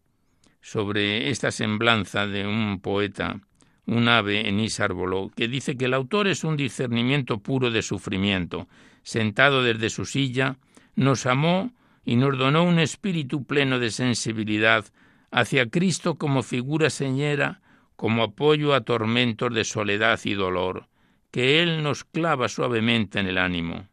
sobre 0.61 1.31
esta 1.31 1.53
semblanza 1.53 2.27
de 2.27 2.47
un 2.47 2.81
poeta, 2.81 3.41
un 3.87 4.09
ave 4.09 4.49
en 4.49 4.59
Isárbolo, 4.59 5.31
que 5.35 5.47
dice 5.47 5.77
que 5.77 5.85
el 5.85 5.95
autor 5.95 6.27
es 6.27 6.43
un 6.43 6.57
discernimiento 6.57 7.39
puro 7.39 7.71
de 7.71 7.83
sufrimiento, 7.83 8.67
sentado 9.05 9.63
desde 9.63 9.91
su 9.91 10.05
silla, 10.07 10.57
nos 10.97 11.25
amó 11.27 11.73
y 12.05 12.17
nos 12.17 12.37
donó 12.37 12.65
un 12.65 12.81
espíritu 12.81 13.45
pleno 13.45 13.79
de 13.79 13.91
sensibilidad 13.91 14.85
hacia 15.31 15.69
Cristo 15.71 16.17
como 16.17 16.43
figura 16.43 16.91
señera, 16.91 17.61
como 17.97 18.23
apoyo 18.23 18.75
a 18.75 18.83
tormentos 18.83 19.53
de 19.53 19.65
soledad 19.65 20.21
y 20.25 20.35
dolor, 20.35 20.89
que 21.31 21.63
Él 21.63 21.83
nos 21.83 22.05
clava 22.05 22.49
suavemente 22.49 23.19
en 23.19 23.27
el 23.27 23.39
ánimo. 23.39 23.89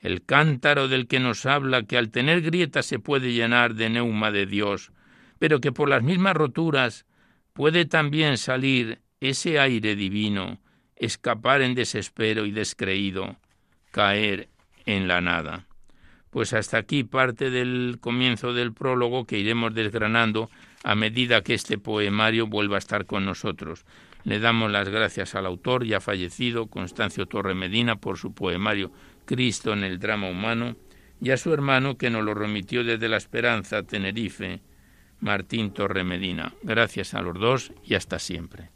El 0.00 0.24
cántaro 0.24 0.88
del 0.88 1.06
que 1.06 1.20
nos 1.20 1.46
habla 1.46 1.84
que 1.84 1.96
al 1.96 2.10
tener 2.10 2.42
grietas 2.42 2.86
se 2.86 2.98
puede 2.98 3.32
llenar 3.32 3.74
de 3.74 3.88
neuma 3.88 4.32
de 4.32 4.46
Dios, 4.46 4.92
pero 5.38 5.60
que 5.60 5.72
por 5.72 5.88
las 5.88 6.02
mismas 6.02 6.34
roturas 6.34 7.06
puede 7.52 7.84
también 7.84 8.36
salir 8.36 9.00
ese 9.20 9.60
aire 9.60 9.94
divino, 9.94 10.60
escapar 10.96 11.62
en 11.62 11.74
desespero 11.74 12.44
y 12.46 12.50
descreído, 12.50 13.36
caer 13.92 14.48
en 14.84 15.06
la 15.06 15.20
nada. 15.20 15.66
Pues 16.30 16.52
hasta 16.54 16.78
aquí 16.78 17.04
parte 17.04 17.50
del 17.50 17.98
comienzo 18.00 18.52
del 18.54 18.72
prólogo 18.72 19.26
que 19.26 19.38
iremos 19.38 19.74
desgranando 19.74 20.50
a 20.84 20.94
medida 20.94 21.42
que 21.42 21.54
este 21.54 21.78
poemario 21.78 22.46
vuelva 22.46 22.76
a 22.76 22.78
estar 22.78 23.06
con 23.06 23.24
nosotros. 23.24 23.84
Le 24.24 24.38
damos 24.38 24.70
las 24.70 24.88
gracias 24.88 25.34
al 25.34 25.46
autor 25.46 25.84
ya 25.84 26.00
fallecido, 26.00 26.66
Constancio 26.66 27.26
Torre 27.26 27.54
Medina, 27.54 27.96
por 27.96 28.18
su 28.18 28.32
poemario 28.34 28.92
Cristo 29.24 29.72
en 29.72 29.84
el 29.84 29.98
drama 29.98 30.28
humano, 30.28 30.76
y 31.20 31.30
a 31.30 31.36
su 31.36 31.52
hermano 31.52 31.96
que 31.96 32.10
nos 32.10 32.24
lo 32.24 32.34
remitió 32.34 32.84
desde 32.84 33.08
la 33.08 33.16
Esperanza, 33.16 33.82
Tenerife, 33.84 34.60
Martín 35.20 35.72
Torre 35.72 36.02
Medina. 36.02 36.52
Gracias 36.62 37.14
a 37.14 37.22
los 37.22 37.38
dos 37.38 37.72
y 37.84 37.94
hasta 37.94 38.18
siempre. 38.18 38.70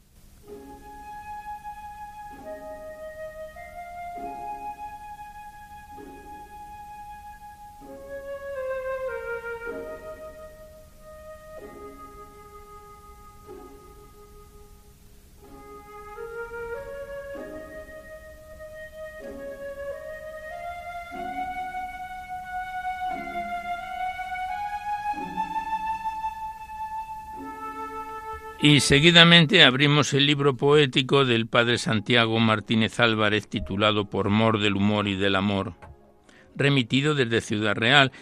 Y 28.76 28.80
seguidamente 28.80 29.64
abrimos 29.64 30.12
el 30.12 30.26
libro 30.26 30.54
poético 30.54 31.24
del 31.24 31.46
padre 31.46 31.78
Santiago 31.78 32.38
Martínez 32.40 33.00
Álvarez 33.00 33.48
titulado 33.48 34.10
Por 34.10 34.28
mor 34.28 34.60
del 34.60 34.76
humor 34.76 35.08
y 35.08 35.16
del 35.16 35.36
amor, 35.36 35.72
remitido 36.54 37.14
desde 37.14 37.40
Ciudad 37.40 37.74
Real. 37.74 38.12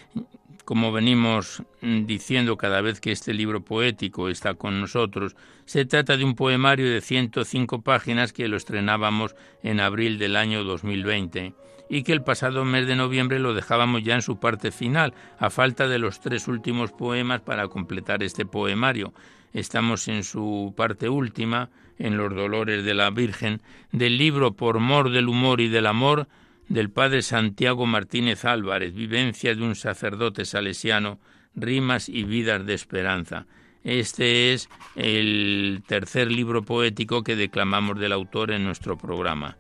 Como 0.65 0.93
venimos 0.93 1.65
diciendo 1.83 2.57
cada 2.57 2.83
vez 2.83 3.01
que 3.01 3.11
este 3.11 3.35
libro 3.35 3.65
poético 3.65 4.29
está 4.29 4.55
con 4.55 4.81
nosotros, 4.81 5.35
se 5.65 5.87
trata 5.87 6.17
de 6.17 6.23
un 6.23 6.37
poemario 6.37 6.89
de 6.89 7.01
105 7.01 7.83
páginas 7.83 8.33
que 8.33 8.47
lo 8.47 8.57
estrenábamos 8.57 9.35
en 9.65 9.81
abril 9.81 10.21
del 10.21 10.37
año 10.37 10.63
2020 10.63 11.53
y 11.89 12.05
que 12.05 12.13
el 12.13 12.23
pasado 12.23 12.65
mes 12.65 12.87
de 12.87 12.95
noviembre 12.95 13.41
lo 13.41 13.55
dejábamos 13.55 14.05
ya 14.05 14.15
en 14.15 14.23
su 14.23 14.39
parte 14.39 14.71
final, 14.71 15.15
a 15.37 15.51
falta 15.51 15.89
de 15.89 15.99
los 15.99 16.21
tres 16.21 16.47
últimos 16.47 16.93
poemas 16.93 17.41
para 17.41 17.67
completar 17.67 18.23
este 18.23 18.47
poemario. 18.47 19.13
Estamos 19.55 20.09
en 20.09 20.25
su 20.25 20.75
parte 20.77 21.09
última, 21.09 21.71
en 21.97 22.17
los 22.17 22.35
dolores 22.35 22.85
de 22.85 22.93
la 22.93 23.11
Virgen, 23.11 23.63
del 23.93 24.19
libro 24.19 24.55
Por 24.55 24.81
mor 24.81 25.11
del 25.11 25.29
humor 25.29 25.61
y 25.61 25.69
del 25.69 25.87
amor, 25.87 26.27
del 26.69 26.91
padre 26.91 27.23
Santiago 27.23 27.87
Martínez 27.87 28.45
Álvarez, 28.45 28.95
Vivencia 28.95 29.55
de 29.55 29.63
un 29.63 29.77
sacerdote 29.77 30.45
salesiano, 30.45 31.21
Rimas 31.55 32.09
y 32.09 32.25
Vidas 32.25 32.67
de 32.67 32.75
Esperanza. 32.75 33.47
Este 33.85 34.53
es 34.53 34.69
el 34.97 35.85
tercer 35.87 36.33
libro 36.33 36.65
poético 36.65 37.23
que 37.23 37.37
declamamos 37.37 38.01
del 38.01 38.13
autor 38.13 38.51
en 38.51 38.65
nuestro 38.65 38.99
programa. 38.99 39.57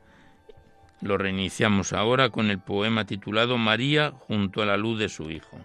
Lo 1.02 1.18
reiniciamos 1.18 1.92
ahora 1.92 2.30
con 2.30 2.50
el 2.50 2.58
poema 2.58 3.04
titulado 3.04 3.58
María 3.58 4.10
junto 4.10 4.60
a 4.60 4.66
la 4.66 4.76
luz 4.76 4.98
de 4.98 5.08
su 5.08 5.30
Hijo. 5.30 5.64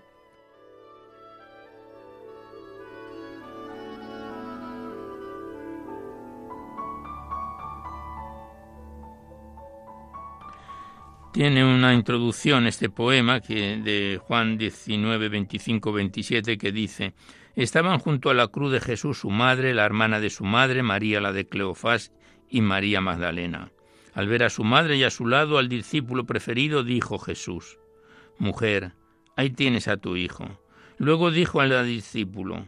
Tiene 11.32 11.64
una 11.64 11.94
introducción 11.94 12.66
este 12.66 12.90
poema 12.90 13.40
que 13.40 13.78
de 13.78 14.20
Juan 14.20 14.58
19, 14.58 15.30
25, 15.30 15.92
27 15.92 16.58
que 16.58 16.72
dice 16.72 17.14
Estaban 17.56 18.00
junto 18.00 18.32
a 18.32 18.34
la 18.34 18.48
cruz 18.48 18.72
de 18.72 18.80
Jesús 18.80 19.20
su 19.20 19.30
madre, 19.30 19.76
la 19.76 19.86
hermana 19.86 20.20
de 20.20 20.32
su 20.32 20.44
madre, 20.44 20.82
María 20.82 21.22
la 21.22 21.32
de 21.32 21.48
Cleofás 21.48 22.12
y 22.50 22.62
María 22.62 23.00
Magdalena. 23.00 23.72
Al 24.16 24.28
ver 24.28 24.44
a 24.44 24.50
su 24.50 24.64
madre 24.64 24.98
y 24.98 25.04
a 25.04 25.12
su 25.12 25.28
lado 25.28 25.60
al 25.60 25.70
discípulo 25.70 26.26
preferido, 26.26 26.84
dijo 26.84 27.20
Jesús, 27.20 27.78
Mujer, 28.40 28.94
ahí 29.36 29.52
tienes 29.52 29.88
a 29.88 29.98
tu 29.98 30.16
hijo. 30.16 30.60
Luego 30.98 31.30
dijo 31.30 31.62
al 31.62 31.86
discípulo, 31.86 32.66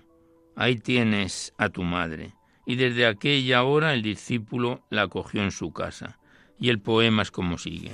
Ahí 0.55 0.75
tienes 0.75 1.53
a 1.57 1.69
tu 1.69 1.81
madre. 1.81 2.35
Y 2.67 2.75
desde 2.75 3.07
aquella 3.07 3.63
hora 3.63 3.95
el 3.95 4.03
discípulo 4.03 4.85
la 4.91 5.03
acogió 5.03 5.41
en 5.41 5.51
su 5.51 5.73
casa. 5.73 6.19
Y 6.59 6.69
el 6.69 6.79
poema 6.79 7.23
es 7.23 7.31
como 7.31 7.57
sigue. 7.57 7.91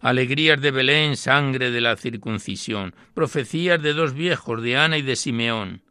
Alegrías 0.00 0.60
de 0.60 0.70
Belén, 0.70 1.16
sangre 1.16 1.70
de 1.70 1.80
la 1.80 1.96
circuncisión, 1.96 2.94
profecías 3.14 3.82
de 3.82 3.92
dos 3.92 4.14
viejos, 4.14 4.62
de 4.62 4.76
Ana 4.76 4.98
y 4.98 5.02
de 5.02 5.16
Simeón. 5.16 5.82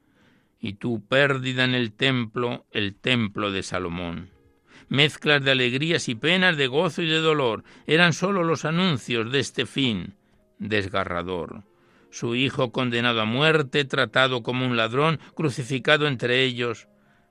Y 0.60 0.74
tú, 0.74 1.06
pérdida 1.08 1.66
en 1.66 1.76
el 1.76 1.92
templo, 1.92 2.66
el 2.72 2.96
templo 2.96 3.52
de 3.52 3.64
Salomón 3.64 4.38
mezclas 4.90 5.44
de 5.44 5.52
alegrías 5.52 6.08
y 6.10 6.16
penas, 6.16 6.58
de 6.58 6.68
gozo 6.68 7.02
y 7.02 7.08
de 7.08 7.20
dolor, 7.20 7.64
eran 7.86 8.14
sólo 8.14 8.44
los 8.44 8.66
anuncios 8.66 9.32
de 9.32 9.40
este 9.40 9.66
fin 9.66 10.16
desgarrador. 10.60 11.64
Su 12.10 12.36
hijo 12.36 12.72
condenado 12.72 13.22
a 13.22 13.26
muerte, 13.26 13.86
tratado 13.86 14.44
como 14.44 14.66
un 14.66 14.78
ladrón, 14.78 15.20
crucificado 15.36 16.08
entre 16.08 16.44
ellos. 16.44 16.88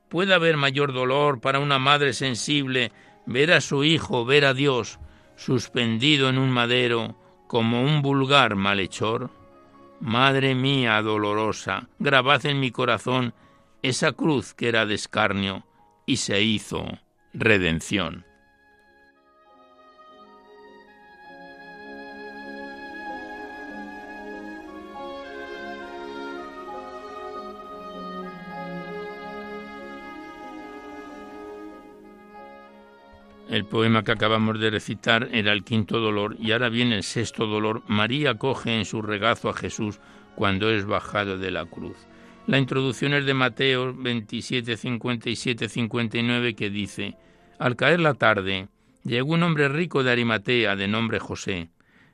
¿Puede 0.09 0.35
haber 0.35 0.57
mayor 0.57 0.93
dolor 0.93 1.41
para 1.41 1.59
una 1.59 1.79
madre 1.79 2.13
sensible 2.13 2.93
ver 3.27 3.53
a 3.53 3.61
su 3.61 3.85
hijo, 3.85 4.25
ver 4.25 4.45
a 4.45 4.55
Dios, 4.55 5.01
suspendido 5.37 6.29
en 6.29 6.39
un 6.39 6.51
madero 6.51 7.17
como 7.47 7.83
un 7.83 8.03
vulgar 8.03 8.57
malhechor? 8.57 9.31
Madre 10.01 10.55
mía 10.55 11.01
dolorosa, 11.01 11.89
grabad 11.99 12.45
en 12.45 12.61
mi 12.61 12.71
corazón 12.71 13.33
esa 13.83 14.13
cruz 14.13 14.53
que 14.53 14.69
era 14.69 14.85
de 14.85 14.95
escarnio 14.95 15.65
y 16.05 16.17
se 16.17 16.43
hizo 16.43 16.87
redención. 17.33 18.26
El 33.49 33.65
poema 33.65 34.03
que 34.03 34.11
acabamos 34.11 34.59
de 34.59 34.71
recitar 34.71 35.29
era 35.31 35.53
el 35.53 35.63
quinto 35.63 36.01
dolor 36.01 36.37
y 36.41 36.51
ahora 36.51 36.69
viene 36.69 36.97
el 36.97 37.05
sexto 37.05 37.47
dolor. 37.47 37.83
María 37.87 38.35
coge 38.35 38.77
en 38.77 38.85
su 38.85 39.03
regazo 39.03 39.49
a 39.49 39.55
Jesús 39.55 40.01
cuando 40.35 40.69
es 40.69 40.85
bajado 40.85 41.39
de 41.39 41.53
la 41.53 41.65
cruz. 41.65 41.97
La 42.49 42.59
introducción 42.59 43.15
es 43.15 43.25
de 43.25 43.35
Mateo 43.35 43.95
27, 43.95 44.77
57, 44.77 45.69
59 45.69 46.55
que 46.55 46.71
dice, 46.71 47.17
Al 47.61 47.77
caer 47.77 48.01
la 48.01 48.15
tarde, 48.15 48.67
llegó 49.05 49.35
un 49.35 49.45
hombre 49.45 49.69
rico 49.69 50.03
de 50.03 50.11
Arimatea, 50.11 50.75
de 50.75 50.89
nombre 50.89 51.21
José. 51.21 51.71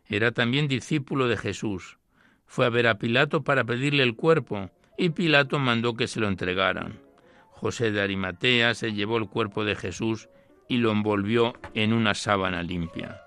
Era 0.07 0.33
también 0.33 0.69
discípulo 0.69 1.29
de 1.29 1.39
Jesús. 1.39 1.99
Fue 2.47 2.67
a 2.67 2.71
ver 2.71 2.87
a 2.87 2.99
Pilato 2.99 3.43
para 3.43 3.65
pedirle 3.65 4.03
el 4.03 4.17
cuerpo, 4.17 4.71
y 4.99 5.11
Pilato 5.11 5.59
mandó 5.59 5.95
que 5.95 6.09
se 6.09 6.21
lo 6.21 6.29
entregaran. 6.29 7.01
José 7.49 7.91
de 7.91 8.03
Arimatea 8.03 8.75
se 8.75 8.93
llevó 8.93 9.17
el 9.17 9.29
cuerpo 9.29 9.65
de 9.65 9.77
Jesús 9.77 10.29
y 10.73 10.79
lo 10.79 10.91
envolvió 10.91 11.53
en 11.75 11.93
una 11.93 12.15
sábana 12.15 12.63
limpia. 12.63 13.21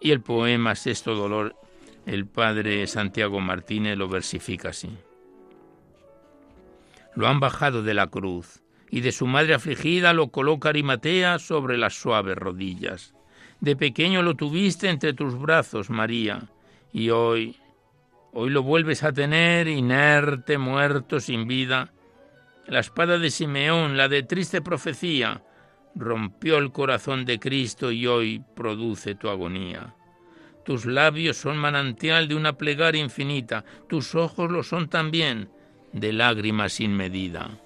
Y 0.00 0.12
el 0.12 0.20
poema 0.20 0.76
Sexto 0.76 1.16
Dolor, 1.16 1.56
el 2.06 2.26
padre 2.26 2.86
Santiago 2.86 3.40
Martínez 3.40 3.98
lo 3.98 4.08
versifica 4.08 4.68
así. 4.68 4.96
Lo 7.16 7.26
han 7.26 7.40
bajado 7.40 7.82
de 7.82 7.92
la 7.92 8.06
cruz, 8.06 8.62
y 8.88 9.00
de 9.00 9.10
su 9.10 9.26
madre 9.26 9.54
afligida 9.54 10.12
lo 10.12 10.28
coloca 10.28 10.68
Arimatea 10.68 11.40
sobre 11.40 11.76
las 11.76 11.94
suaves 11.94 12.38
rodillas. 12.38 13.14
De 13.58 13.74
pequeño 13.74 14.22
lo 14.22 14.36
tuviste 14.36 14.88
entre 14.88 15.12
tus 15.12 15.36
brazos, 15.36 15.90
María, 15.90 16.44
y 16.92 17.10
hoy, 17.10 17.56
hoy 18.32 18.50
lo 18.50 18.62
vuelves 18.62 19.02
a 19.02 19.12
tener 19.12 19.66
inerte, 19.66 20.56
muerto, 20.56 21.18
sin 21.18 21.48
vida. 21.48 21.90
La 22.68 22.78
espada 22.78 23.18
de 23.18 23.32
Simeón, 23.32 23.96
la 23.96 24.06
de 24.06 24.22
triste 24.22 24.60
profecía, 24.60 25.42
rompió 25.96 26.58
el 26.58 26.70
corazón 26.70 27.24
de 27.24 27.40
Cristo 27.40 27.90
y 27.90 28.06
hoy 28.06 28.42
produce 28.54 29.14
tu 29.14 29.28
agonía. 29.28 29.94
Tus 30.64 30.84
labios 30.84 31.36
son 31.36 31.56
manantial 31.56 32.28
de 32.28 32.34
una 32.34 32.58
plegaria 32.58 33.02
infinita, 33.02 33.64
tus 33.88 34.14
ojos 34.14 34.50
lo 34.50 34.62
son 34.62 34.88
también, 34.88 35.48
de 35.92 36.12
lágrimas 36.12 36.74
sin 36.74 36.96
medida. 36.96 37.58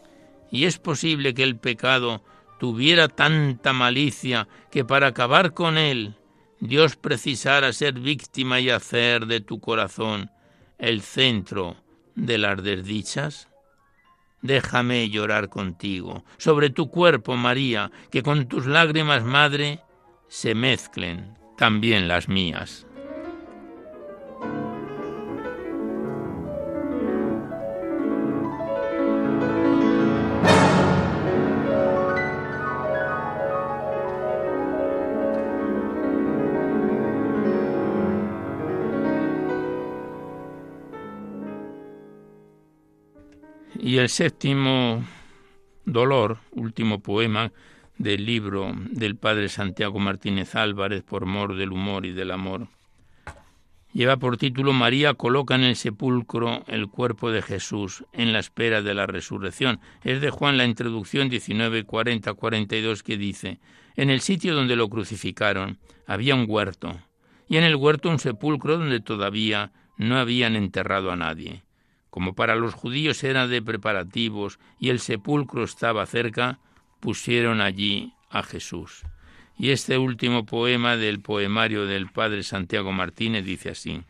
Y 0.51 0.65
es 0.65 0.79
posible 0.79 1.35
que 1.35 1.43
el 1.43 1.57
pecado 1.57 2.23
tuviera 2.59 3.09
tanta 3.09 3.73
malicia 3.73 4.49
que 4.71 4.85
para 4.85 5.09
acabar 5.09 5.55
con 5.55 5.79
él 5.79 6.15
Dios 6.61 6.97
precisara 6.97 7.73
ser 7.73 7.95
víctima 7.95 8.61
y 8.61 8.69
hacer 8.69 9.27
de 9.27 9.41
tu 9.41 9.61
corazón 9.61 10.31
el 10.79 11.01
centro 11.01 11.77
de 12.15 12.37
las 12.39 12.63
desdichas? 12.63 13.50
Déjame 14.43 15.11
llorar 15.11 15.49
contigo 15.49 16.25
sobre 16.39 16.71
tu 16.71 16.91
cuerpo, 16.91 17.37
María, 17.37 17.91
que 18.11 18.23
con 18.23 18.47
tus 18.47 18.67
lágrimas, 18.67 19.23
madre, 19.23 19.81
se 20.29 20.55
mezclen 20.55 21.37
también 21.57 22.09
las 22.09 22.29
mías. 22.29 22.87
Y 43.79 43.99
el 43.99 44.09
séptimo 44.09 45.05
dolor, 45.85 46.39
último 46.53 47.01
poema 47.01 47.53
del 47.99 48.25
libro 48.25 48.73
del 48.91 49.17
padre 49.17 49.49
Santiago 49.49 49.99
Martínez 49.99 50.55
Álvarez 50.55 51.03
por 51.03 51.27
mor 51.27 51.55
del 51.55 51.73
humor 51.73 52.07
y 52.07 52.13
del 52.13 52.31
amor, 52.31 52.69
lleva 53.93 54.17
por 54.17 54.37
título 54.37 54.73
María 54.73 55.15
coloca 55.15 55.55
en 55.55 55.65
el 55.65 55.77
sepulcro 55.77 56.65
el 56.67 56.89
cuerpo 56.89 57.31
de 57.31 57.43
Jesús 57.43 58.05
en 58.13 58.33
la 58.33 58.39
espera 58.39 58.83
de 58.83 58.95
la 58.95 59.07
resurrección. 59.07 59.81
Es 60.03 60.21
de 60.21 60.31
Juan 60.31 60.57
la 60.57 60.65
introducción 60.65 61.29
19, 61.29 61.85
40, 61.85 62.35
42 62.35 63.03
que 63.03 63.17
dice, 63.17 63.61
en 63.97 64.11
el 64.11 64.21
sitio 64.21 64.55
donde 64.55 64.77
lo 64.77 64.89
crucificaron 64.89 65.79
había 66.07 66.35
un 66.35 66.47
huerto, 66.49 66.99
y 67.49 67.57
en 67.57 67.65
el 67.65 67.77
huerto 67.77 68.09
un 68.09 68.19
sepulcro 68.19 68.79
donde 68.79 69.01
todavía 69.01 69.73
no 69.97 70.17
habían 70.19 70.57
enterrado 70.57 71.11
a 71.11 71.17
nadie. 71.17 71.63
Como 72.11 72.35
para 72.35 72.57
los 72.57 72.75
judíos 72.75 73.23
era 73.23 73.47
de 73.47 73.63
preparativos 73.63 74.59
y 74.79 74.91
el 74.91 74.99
sepulcro 74.99 75.65
estaba 75.65 76.05
cerca, 76.07 76.59
pusieron 76.99 77.61
allí 77.61 78.13
a 78.31 78.43
Jesús. 78.43 79.05
Y 79.57 79.71
este 79.71 79.99
último 79.99 80.47
poema 80.47 80.97
del 80.97 81.21
poemario 81.21 81.87
del 81.87 82.11
padre 82.11 82.43
Santiago 82.43 82.93
Martínez 82.93 83.45
dice 83.45 83.71
así. 83.71 84.03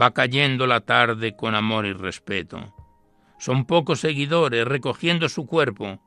Va 0.00 0.12
cayendo 0.12 0.66
la 0.66 0.80
tarde 0.80 1.36
con 1.36 1.54
amor 1.54 1.86
y 1.86 1.92
respeto. 1.92 2.74
Son 3.38 3.64
pocos 3.66 4.00
seguidores 4.00 4.66
recogiendo 4.66 5.28
su 5.28 5.46
cuerpo. 5.46 6.00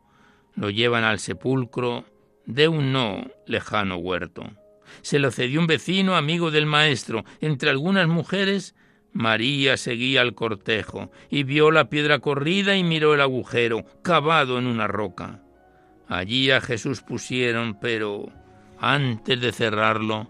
Lo 0.56 0.70
llevan 0.70 1.04
al 1.04 1.20
sepulcro 1.20 2.04
de 2.46 2.68
un 2.68 2.92
no 2.92 3.28
lejano 3.46 3.98
huerto. 3.98 4.44
Se 5.02 5.20
lo 5.20 5.32
cedió 5.32 5.60
un 5.60 5.68
vecino 5.68 6.16
amigo 6.16 6.52
del 6.52 6.66
maestro. 6.66 7.26
Entre 7.40 7.70
algunas 7.70 8.08
mujeres 8.08 8.76
María 9.18 9.78
seguía 9.78 10.22
el 10.22 10.36
cortejo 10.36 11.10
y 11.32 11.42
vio 11.42 11.72
la 11.72 11.90
piedra 11.90 12.20
corrida 12.20 12.76
y 12.76 12.84
miró 12.84 13.16
el 13.16 13.22
agujero 13.22 13.84
cavado 14.04 14.60
en 14.60 14.68
una 14.68 14.86
roca. 14.86 15.42
Allí 16.08 16.52
a 16.52 16.62
Jesús 16.62 17.02
pusieron, 17.02 17.80
pero 17.80 18.32
antes 18.78 19.42
de 19.42 19.52
cerrarlo, 19.52 20.30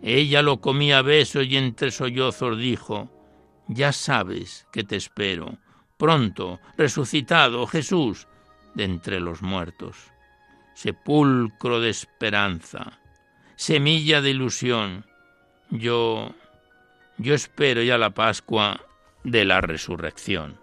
Ella 0.00 0.42
lo 0.42 0.60
comía 0.60 0.98
a 0.98 1.02
besos 1.02 1.44
y 1.44 1.56
entre 1.56 1.90
sollozos 1.90 2.56
dijo, 2.56 3.10
Ya 3.66 3.90
sabes 3.90 4.64
que 4.70 4.84
te 4.84 4.94
espero, 4.94 5.58
pronto, 5.96 6.60
resucitado 6.78 7.66
Jesús 7.66 8.28
de 8.74 8.84
entre 8.84 9.18
los 9.18 9.42
muertos. 9.42 9.96
Sepulcro 10.74 11.80
de 11.80 11.90
esperanza, 11.90 13.00
semilla 13.56 14.20
de 14.20 14.30
ilusión. 14.30 15.04
Yo, 15.68 16.32
yo 17.20 17.34
espero 17.34 17.82
ya 17.82 17.98
la 17.98 18.10
Pascua 18.10 18.80
de 19.24 19.44
la 19.44 19.60
resurrección. 19.60 20.58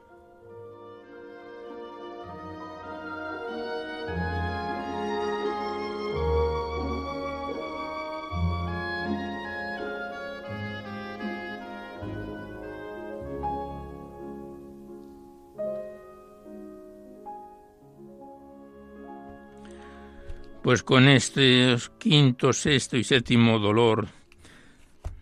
Pues 20.63 20.83
con 20.83 21.07
este 21.07 21.77
quinto, 21.97 22.51
sexto 22.51 22.97
y 22.97 23.03
séptimo 23.03 23.57
dolor, 23.59 24.07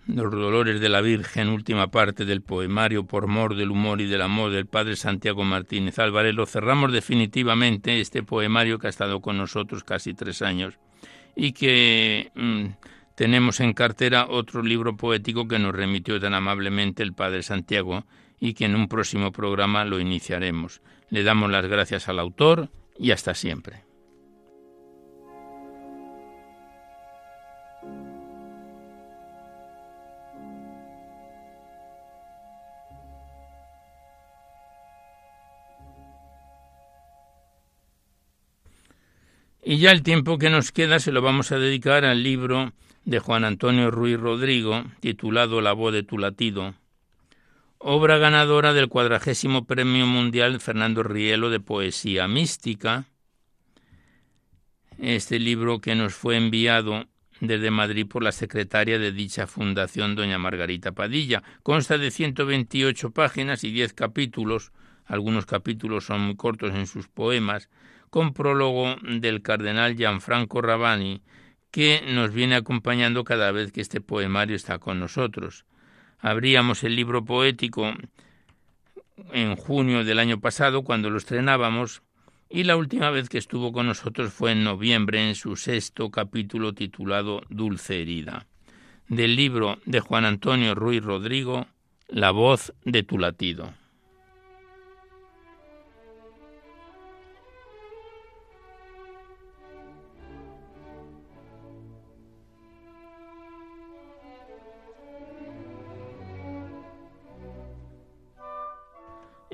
los 0.08 0.32
dolores 0.32 0.80
de 0.80 0.90
la 0.90 1.02
Virgen, 1.02 1.50
última 1.50 1.88
parte 1.88 2.26
del 2.26 2.42
poemario 2.42 3.06
Por 3.06 3.28
mor 3.28 3.56
del 3.56 3.72
humor 3.72 4.02
y 4.02 4.06
del 4.06 4.22
amor 4.22 4.52
del 4.52 4.68
Padre 4.68 4.96
Santiago 4.96 5.44
Martínez 5.44 6.00
Álvarez, 6.00 6.36
lo 6.36 6.46
cerramos 6.46 6.92
definitivamente 6.92 8.00
este 8.00 8.24
poemario 8.24 8.80
que 8.80 8.88
ha 8.88 8.90
estado 8.90 9.22
con 9.22 9.38
nosotros 9.38 9.84
casi 9.84 10.14
tres 10.14 10.42
años 10.42 10.78
y 11.36 11.52
que 11.52 12.32
mm, 12.36 12.66
tenemos 13.16 13.60
en 13.60 13.74
cartera 13.74 14.28
otro 14.30 14.62
libro 14.62 14.96
poético 14.96 15.48
que 15.48 15.60
nos 15.60 15.76
remitió 15.76 16.20
tan 16.20 16.34
amablemente 16.34 17.04
el 17.04 17.14
Padre 17.14 17.44
Santiago 17.44 18.06
y 18.40 18.54
que 18.54 18.66
en 18.66 18.76
un 18.76 18.88
próximo 18.88 19.32
programa 19.32 19.86
lo 19.86 20.00
iniciaremos. 20.00 20.82
Le 21.10 21.24
damos 21.24 21.50
las 21.50 21.66
gracias 21.66 22.10
al 22.10 22.20
autor 22.20 22.70
y 22.98 23.12
hasta 23.12 23.34
siempre. 23.34 23.84
Y 39.68 39.78
ya 39.80 39.90
el 39.90 40.04
tiempo 40.04 40.38
que 40.38 40.52
nos 40.52 40.72
queda 40.72 41.00
se 41.00 41.12
lo 41.12 41.24
vamos 41.24 41.52
a 41.52 41.58
dedicar 41.58 42.06
al 42.06 42.22
libro 42.22 42.74
de 43.04 43.18
Juan 43.18 43.44
Antonio 43.44 43.90
Ruiz 43.90 44.20
Rodrigo, 44.20 44.84
titulado 45.00 45.60
La 45.60 45.74
voz 45.74 45.92
de 45.92 46.04
tu 46.04 46.20
latido, 46.20 46.76
obra 47.80 48.20
ganadora 48.20 48.74
del 48.74 48.90
cuadragésimo 48.90 49.66
Premio 49.66 50.06
Mundial 50.06 50.62
Fernando 50.62 51.02
Rielo 51.02 51.50
de 51.50 51.60
Poesía 51.60 52.28
Mística. 52.28 53.06
Este 55.00 55.40
libro 55.40 55.82
que 55.82 55.96
nos 55.96 56.14
fue 56.14 56.38
enviado 56.38 57.08
desde 57.40 57.72
Madrid 57.72 58.06
por 58.06 58.22
la 58.22 58.32
secretaria 58.32 59.00
de 59.00 59.12
dicha 59.12 59.48
fundación, 59.48 60.14
doña 60.16 60.38
Margarita 60.38 60.92
Padilla. 60.92 61.42
Consta 61.64 61.98
de 61.98 62.12
128 62.12 63.10
páginas 63.10 63.64
y 63.64 63.72
10 63.72 63.94
capítulos. 63.94 64.72
Algunos 65.06 65.48
capítulos 65.48 66.06
son 66.06 66.22
muy 66.22 66.36
cortos 66.36 66.76
en 66.76 66.86
sus 66.86 67.08
poemas, 67.08 67.68
con 68.16 68.32
prólogo 68.32 68.96
del 69.02 69.42
cardenal 69.42 69.98
Gianfranco 69.98 70.62
Rabani, 70.62 71.22
que 71.70 72.02
nos 72.08 72.32
viene 72.32 72.56
acompañando 72.56 73.26
cada 73.26 73.52
vez 73.52 73.74
que 73.74 73.82
este 73.82 74.00
poemario 74.00 74.56
está 74.56 74.80
con 74.80 75.02
nosotros. 75.02 75.66
Abríamos 76.20 76.86
el 76.86 76.96
libro 76.96 77.26
poético 77.26 77.94
en 79.34 79.58
junio 79.58 80.06
del 80.06 80.20
año 80.20 80.40
pasado, 80.40 80.84
cuando 80.84 81.10
lo 81.10 81.18
estrenábamos, 81.18 82.04
y 82.50 82.64
la 82.64 82.78
última 82.78 83.10
vez 83.10 83.28
que 83.28 83.38
estuvo 83.38 83.74
con 83.74 83.88
nosotros 83.88 84.32
fue 84.32 84.54
en 84.54 84.64
noviembre, 84.64 85.28
en 85.28 85.36
su 85.36 85.58
sexto 85.58 86.10
capítulo 86.10 86.72
titulado 86.72 87.42
Dulce 87.50 88.02
herida, 88.02 88.48
del 89.10 89.36
libro 89.36 89.80
de 89.84 90.00
Juan 90.00 90.24
Antonio 90.24 90.74
Ruiz 90.74 91.04
Rodrigo, 91.04 91.68
La 92.08 92.32
voz 92.32 92.74
de 92.86 93.04
tu 93.04 93.18
latido. 93.18 93.74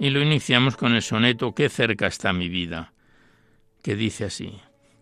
Y 0.02 0.10
lo 0.10 0.20
iniciamos 0.20 0.78
con 0.78 0.95
el 0.95 1.04
soneto 1.04 1.54
Qué 1.54 1.70
cerca 1.70 2.08
está 2.08 2.34
mi 2.34 2.49
vida, 2.49 2.91
que 3.84 3.95
dice 3.95 4.26
así, 4.26 4.60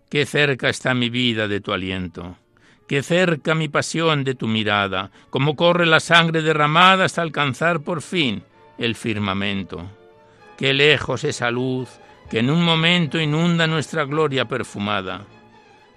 Qué 0.10 0.26
cerca 0.26 0.68
está 0.68 0.93
mi 0.93 1.10
vida 1.10 1.47
de 1.47 1.62
tu 1.62 1.72
aliento, 1.72 2.36
qué 2.86 3.02
cerca 3.02 3.56
mi 3.56 3.70
pasión 3.70 4.26
de 4.26 4.36
tu 4.36 4.50
mirada, 4.50 5.10
cómo 5.30 5.56
corre 5.56 5.86
la 5.86 6.02
sangre 6.02 6.41
derramada 6.41 7.06
hasta 7.06 7.22
alcanzar 7.22 7.80
por 7.80 8.02
fin 8.02 8.43
el 8.78 8.93
firmamento. 8.95 9.89
Qué 10.58 10.74
lejos 10.74 11.24
esa 11.24 11.50
luz 11.50 11.88
que 12.30 12.39
en 12.39 12.50
un 12.50 12.66
momento 12.66 13.22
inunda 13.22 13.68
nuestra 13.68 14.04
gloria 14.04 14.50
perfumada. 14.50 15.26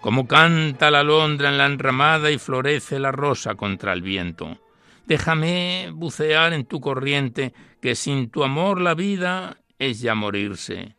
Cómo 0.00 0.28
canta 0.28 0.92
la 0.92 1.00
alondra 1.00 1.48
en 1.48 1.58
la 1.58 1.66
enramada 1.66 2.30
y 2.30 2.38
florece 2.38 3.00
la 3.00 3.10
rosa 3.10 3.56
contra 3.56 3.94
el 3.94 4.02
viento. 4.02 4.58
Déjame 5.06 5.90
bucear 5.92 6.52
en 6.52 6.64
tu 6.64 6.80
corriente, 6.80 7.52
que 7.80 7.94
sin 7.94 8.30
tu 8.30 8.44
amor 8.44 8.80
la 8.80 8.94
vida 8.94 9.58
es 9.78 10.00
ya 10.00 10.14
morirse. 10.14 10.96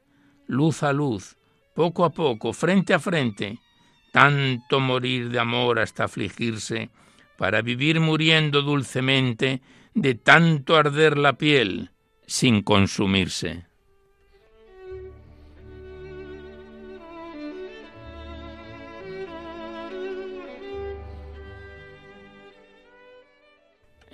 Luz 0.48 0.84
a 0.84 0.92
luz, 0.94 1.38
poco 1.74 2.06
a 2.06 2.12
poco, 2.12 2.54
frente 2.54 2.94
a 2.94 3.00
frente, 3.00 3.60
tanto 4.12 4.80
morir 4.80 5.30
de 5.30 5.40
amor 5.40 5.80
hasta 5.80 6.06
afligirse, 6.06 6.90
para 7.38 7.62
vivir 7.62 8.00
muriendo 8.00 8.62
dulcemente 8.62 9.62
de 9.94 10.16
tanto 10.16 10.76
arder 10.76 11.18
la 11.18 11.34
piel 11.34 11.92
sin 12.28 12.62
consumirse. 12.62 13.66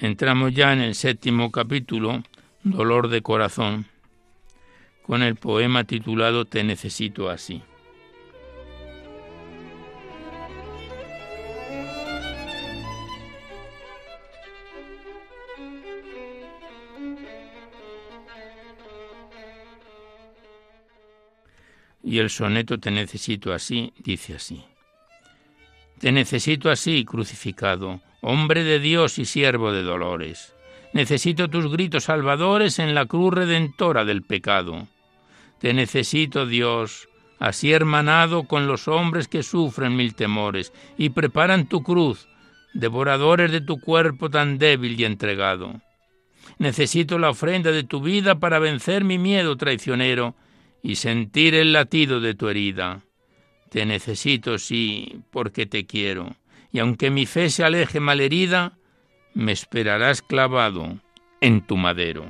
Entramos 0.02 0.54
ya 0.54 0.72
en 0.72 0.80
el 0.80 0.95
séptimo 0.95 1.52
capítulo, 1.52 2.24
Dolor 2.64 3.10
de 3.10 3.22
Corazón, 3.22 3.86
con 5.02 5.22
el 5.22 5.36
poema 5.36 5.84
titulado 5.84 6.45
Te 6.45 6.64
necesito 6.64 7.30
así. 7.30 7.62
Y 22.02 22.20
el 22.20 22.30
soneto 22.30 22.80
Te 22.80 22.89
necesito 22.89 23.52
así 23.52 23.91
dice 23.97 24.36
así. 24.36 24.64
Te 26.00 26.14
necesito 26.14 26.72
así, 26.72 27.04
crucificado, 27.04 28.00
hombre 28.22 28.64
de 28.64 28.80
Dios 28.80 29.20
y 29.20 29.26
siervo 29.26 29.74
de 29.74 29.84
dolores. 29.84 30.56
Necesito 30.93 31.50
tus 31.50 31.70
gritos 31.70 32.06
salvadores 32.06 32.80
en 32.80 32.95
la 32.95 33.06
cruz 33.06 33.34
redentora 33.34 34.06
del 34.06 34.24
pecado. 34.24 34.88
Te 35.60 35.74
necesito, 35.74 36.45
Dios, 36.45 37.10
así 37.38 37.74
hermanado 37.74 38.43
con 38.43 38.66
los 38.66 38.88
hombres 38.88 39.28
que 39.28 39.43
sufren 39.43 39.97
mil 39.97 40.16
temores 40.16 40.72
y 40.97 41.10
preparan 41.10 41.68
tu 41.68 41.84
cruz, 41.84 42.30
devoradores 42.74 43.52
de 43.52 43.60
tu 43.60 43.82
cuerpo 43.82 44.30
tan 44.30 44.58
débil 44.58 44.97
y 44.97 45.04
entregado. 45.04 45.82
Necesito 46.60 47.20
la 47.20 47.30
ofrenda 47.30 47.72
de 47.74 47.84
tu 47.84 48.02
vida 48.02 48.39
para 48.39 48.60
vencer 48.60 49.04
mi 49.04 49.18
miedo 49.18 49.58
traicionero 49.58 50.34
y 50.82 50.95
sentir 50.95 51.56
el 51.56 51.74
latido 51.74 52.22
de 52.22 52.36
tu 52.36 52.47
herida. 52.47 53.02
Te 53.70 53.86
necesito, 53.86 54.58
sí, 54.58 55.22
porque 55.30 55.66
te 55.66 55.86
quiero, 55.86 56.36
y 56.72 56.80
aunque 56.80 57.10
mi 57.10 57.26
fe 57.26 57.50
se 57.50 57.64
aleje 57.64 58.00
malherida, 58.00 58.78
me 59.34 59.52
esperarás 59.52 60.22
clavado 60.22 61.00
en 61.42 61.62
tu 61.62 61.78
madero. 61.78 62.26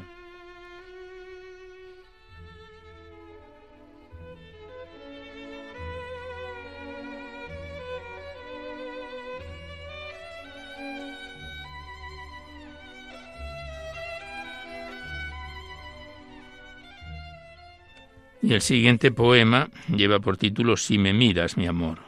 Y 18.41 18.53
el 18.53 18.61
siguiente 18.61 19.11
poema 19.11 19.69
lleva 19.93 20.19
por 20.19 20.37
título 20.37 20.77
Si 20.77 20.97
me 20.97 21.13
miras, 21.13 21.57
mi 21.57 21.67
amor. 21.67 21.99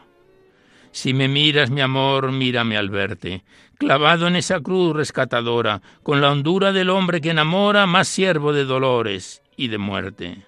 Si 0.92 1.14
me 1.14 1.28
miras, 1.28 1.70
mi 1.70 1.82
amor, 1.82 2.32
mírame 2.32 2.78
al 2.78 2.90
verte, 2.90 3.44
clavado 3.78 4.28
en 4.28 4.36
esa 4.36 4.60
cruz 4.60 4.96
rescatadora, 4.96 5.82
con 6.04 6.22
la 6.22 6.32
hondura 6.32 6.72
del 6.72 6.90
hombre 6.90 7.22
que 7.22 7.32
enamora, 7.32 7.86
más 7.86 8.08
siervo 8.08 8.54
de 8.54 8.66
dolores 8.66 9.42
y 9.56 9.68
de 9.68 9.78
muerte. 9.78 10.46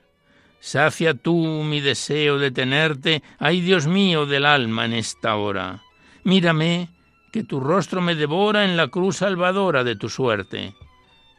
Sacia 0.60 1.14
tú 1.14 1.36
mi 1.64 1.82
deseo 1.82 2.40
de 2.40 2.52
tenerte, 2.52 3.22
ay 3.38 3.62
Dios 3.62 3.88
mío 3.88 4.26
del 4.26 4.46
alma 4.46 4.86
en 4.86 4.94
esta 4.94 5.36
hora. 5.36 5.82
Mírame, 6.24 6.90
que 7.32 7.44
tu 7.44 7.60
rostro 7.60 8.02
me 8.02 8.16
devora 8.16 8.64
en 8.64 8.78
la 8.78 8.88
cruz 8.88 9.18
salvadora 9.18 9.84
de 9.84 9.96
tu 9.96 10.08
suerte. 10.08 10.76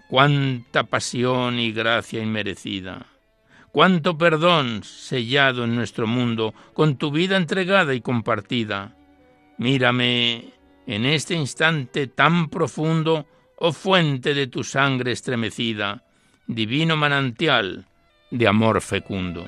Cuánta 0.08 0.84
pasión 0.84 1.58
y 1.58 1.72
gracia 1.72 2.22
inmerecida 2.22 3.13
cuánto 3.74 4.16
perdón 4.16 4.84
sellado 4.84 5.64
en 5.64 5.74
nuestro 5.74 6.06
mundo 6.06 6.54
con 6.74 6.96
tu 6.96 7.10
vida 7.10 7.36
entregada 7.36 7.92
y 7.92 8.00
compartida. 8.00 8.94
Mírame 9.58 10.52
en 10.86 11.04
este 11.04 11.34
instante 11.34 12.06
tan 12.06 12.50
profundo, 12.50 13.26
oh 13.58 13.72
fuente 13.72 14.32
de 14.32 14.46
tu 14.46 14.62
sangre 14.62 15.10
estremecida, 15.10 16.04
divino 16.46 16.96
manantial 16.96 17.86
de 18.30 18.46
amor 18.46 18.80
fecundo. 18.80 19.44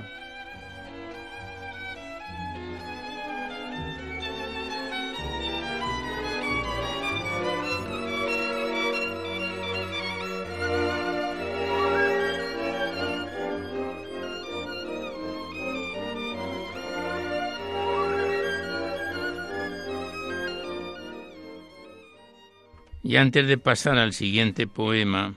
Antes 23.17 23.47
de 23.47 23.57
pasar 23.57 23.97
al 23.99 24.13
siguiente 24.13 24.67
poema, 24.67 25.33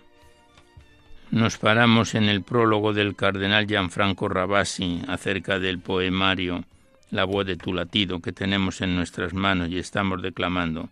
nos 1.32 1.57
paramos 1.57 2.13
en 2.13 2.25
el 2.25 2.41
prólogo 2.41 2.91
del 2.91 3.15
cardenal 3.15 3.67
Gianfranco 3.67 4.27
Rabasi 4.27 5.01
acerca 5.07 5.59
del 5.59 5.80
poemario 5.80 6.65
La 7.09 7.23
voz 7.23 7.45
de 7.45 7.55
tu 7.55 7.73
latido 7.73 8.19
que 8.19 8.34
tenemos 8.34 8.82
en 8.82 8.97
nuestras 8.97 9.34
manos 9.34 9.69
y 9.69 9.77
estamos 9.77 10.21
declamando. 10.21 10.89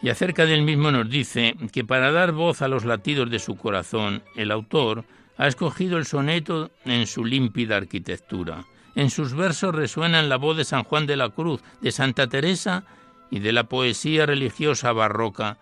Y 0.00 0.10
acerca 0.10 0.46
del 0.46 0.62
mismo 0.62 0.92
nos 0.92 1.10
dice 1.10 1.56
que 1.72 1.84
para 1.84 2.12
dar 2.12 2.30
voz 2.30 2.62
a 2.62 2.68
los 2.68 2.84
latidos 2.84 3.28
de 3.28 3.40
su 3.40 3.56
corazón, 3.56 4.22
el 4.36 4.52
autor 4.52 5.04
ha 5.36 5.48
escogido 5.48 5.98
el 5.98 6.06
soneto 6.06 6.70
en 6.84 7.08
su 7.08 7.24
límpida 7.24 7.76
arquitectura. 7.76 8.64
En 8.94 9.10
sus 9.10 9.34
versos 9.34 9.74
resuenan 9.74 10.28
la 10.28 10.36
voz 10.36 10.56
de 10.56 10.64
San 10.64 10.84
Juan 10.84 11.06
de 11.06 11.16
la 11.16 11.30
Cruz, 11.30 11.60
de 11.80 11.90
Santa 11.90 12.28
Teresa 12.28 12.84
y 13.30 13.40
de 13.40 13.52
la 13.52 13.64
poesía 13.64 14.26
religiosa 14.26 14.92
barroca 14.92 15.58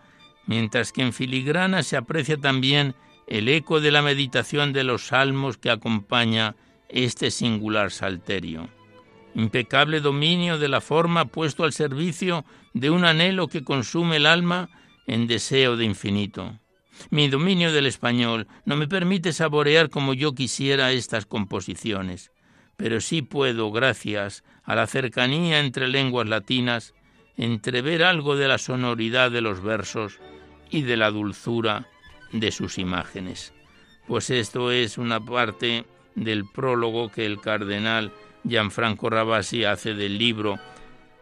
mientras 0.46 0.92
que 0.92 1.02
en 1.02 1.12
filigrana 1.12 1.82
se 1.82 1.96
aprecia 1.96 2.36
también 2.36 2.94
el 3.26 3.48
eco 3.48 3.80
de 3.80 3.90
la 3.90 4.02
meditación 4.02 4.72
de 4.72 4.84
los 4.84 5.08
salmos 5.08 5.58
que 5.58 5.70
acompaña 5.70 6.54
este 6.88 7.30
singular 7.30 7.90
salterio. 7.90 8.68
Impecable 9.34 10.00
dominio 10.00 10.58
de 10.58 10.68
la 10.68 10.80
forma 10.80 11.26
puesto 11.26 11.64
al 11.64 11.72
servicio 11.72 12.44
de 12.72 12.90
un 12.90 13.04
anhelo 13.04 13.48
que 13.48 13.64
consume 13.64 14.16
el 14.16 14.26
alma 14.26 14.70
en 15.06 15.26
deseo 15.26 15.76
de 15.76 15.84
infinito. 15.84 16.58
Mi 17.10 17.28
dominio 17.28 17.72
del 17.72 17.86
español 17.86 18.46
no 18.64 18.76
me 18.76 18.88
permite 18.88 19.32
saborear 19.32 19.90
como 19.90 20.14
yo 20.14 20.34
quisiera 20.34 20.92
estas 20.92 21.26
composiciones, 21.26 22.30
pero 22.76 23.00
sí 23.00 23.20
puedo, 23.20 23.70
gracias 23.70 24.44
a 24.62 24.74
la 24.74 24.86
cercanía 24.86 25.60
entre 25.60 25.88
lenguas 25.88 26.26
latinas, 26.26 26.94
entrever 27.36 28.02
algo 28.02 28.36
de 28.36 28.48
la 28.48 28.56
sonoridad 28.56 29.30
de 29.30 29.42
los 29.42 29.62
versos 29.62 30.18
y 30.70 30.82
de 30.82 30.96
la 30.96 31.10
dulzura 31.10 31.86
de 32.32 32.50
sus 32.52 32.78
imágenes. 32.78 33.52
Pues 34.06 34.30
esto 34.30 34.70
es 34.70 34.98
una 34.98 35.20
parte 35.20 35.84
del 36.14 36.44
prólogo 36.46 37.10
que 37.10 37.26
el 37.26 37.40
cardenal 37.40 38.12
Gianfranco 38.48 39.10
Rabasi 39.10 39.64
hace 39.64 39.94
del 39.94 40.18
libro 40.18 40.58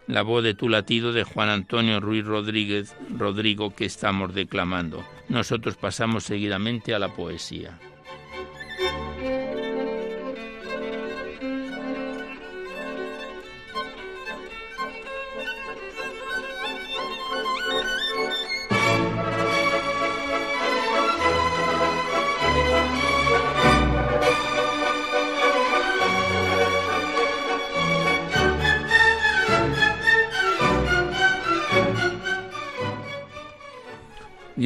La 0.07 0.23
voz 0.23 0.45
de 0.45 0.55
tu 0.55 0.69
latido 0.69 1.13
de 1.13 1.25
Juan 1.25 1.49
Antonio 1.49 2.01
Ruiz 2.01 2.25
Rodríguez 2.25 2.95
Rodrigo 3.17 3.75
que 3.75 3.87
estamos 3.87 4.35
declamando. 4.35 5.05
Nosotros 5.29 5.77
pasamos 5.77 6.25
seguidamente 6.25 6.95
a 6.95 6.99
la 6.99 7.09
poesía. 7.09 7.79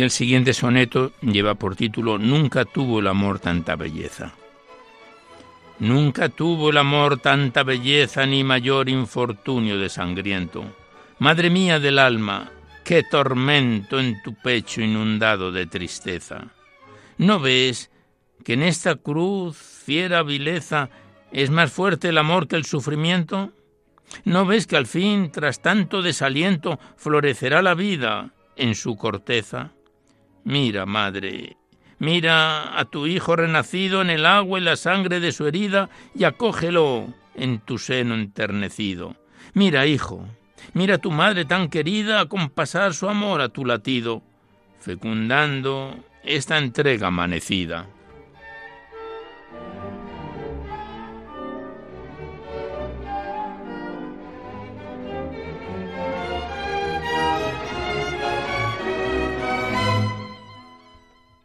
El 0.09 0.13
siguiente 0.13 0.55
soneto 0.55 1.13
lleva 1.21 1.55
por 1.55 1.77
título 1.77 2.17
Nunca 2.17 2.65
tuvo 2.65 3.01
el 3.01 3.09
amor 3.09 3.41
tanta 3.41 3.77
belleza. 3.77 4.33
Nunca 5.81 6.31
tuvo 6.31 6.71
el 6.71 6.79
amor 6.79 7.21
tanta 7.21 7.63
belleza 7.63 8.25
ni 8.25 8.43
mayor 8.43 8.89
infortunio 8.89 9.79
de 9.79 9.91
sangriento. 9.91 10.65
Madre 11.19 11.51
mía 11.51 11.79
del 11.79 11.99
alma, 11.99 12.51
qué 12.85 13.03
tormento 13.03 14.01
en 14.01 14.23
tu 14.23 14.33
pecho 14.33 14.81
inundado 14.81 15.53
de 15.53 15.67
tristeza. 15.67 16.47
¿No 17.19 17.39
ves 17.39 17.91
que 18.43 18.55
en 18.55 18.63
esta 18.63 18.97
cruz 18.97 19.59
fiera 19.59 20.23
vileza 20.23 20.89
es 21.33 21.51
más 21.51 21.71
fuerte 21.71 22.09
el 22.09 22.17
amor 22.17 22.49
que 22.49 22.57
el 22.57 22.65
sufrimiento? 22.65 23.53
¿No 24.25 24.47
ves 24.47 24.67
que 24.67 24.79
al 24.79 24.87
fin, 24.87 25.31
tras 25.31 25.61
tanto 25.61 26.01
desaliento, 26.01 26.81
florecerá 26.97 27.61
la 27.61 27.75
vida 27.75 28.31
en 28.57 28.75
su 28.75 28.97
corteza? 28.97 29.73
Mira, 30.45 30.87
madre, 30.87 31.57
mira 31.99 32.79
a 32.79 32.85
tu 32.85 33.07
hijo 33.07 33.37
renacido 33.37 34.03
en 34.03 34.11
el 34.11 34.25
agua 34.27 34.59
y 34.59 34.63
la 34.63 34.77
sangre 34.77 35.21
de 35.21 35.33
su 35.33 35.47
herida 35.47 35.91
y 36.15 36.25
acógelo 36.25 37.13
en 37.35 37.61
tu 37.61 37.79
seno 37.79 38.15
enternecido. 38.15 39.17
Mira, 39.55 39.87
hijo, 39.87 40.27
mira 40.75 40.97
a 40.97 40.99
tu 40.99 41.11
madre 41.11 41.45
tan 41.45 41.69
querida 41.69 42.21
acompasar 42.21 42.95
su 42.95 43.09
amor 43.09 43.41
a 43.41 43.49
tu 43.49 43.65
latido, 43.65 44.23
fecundando 44.81 45.97
esta 46.23 46.59
entrega 46.59 47.09
amanecida. 47.09 47.87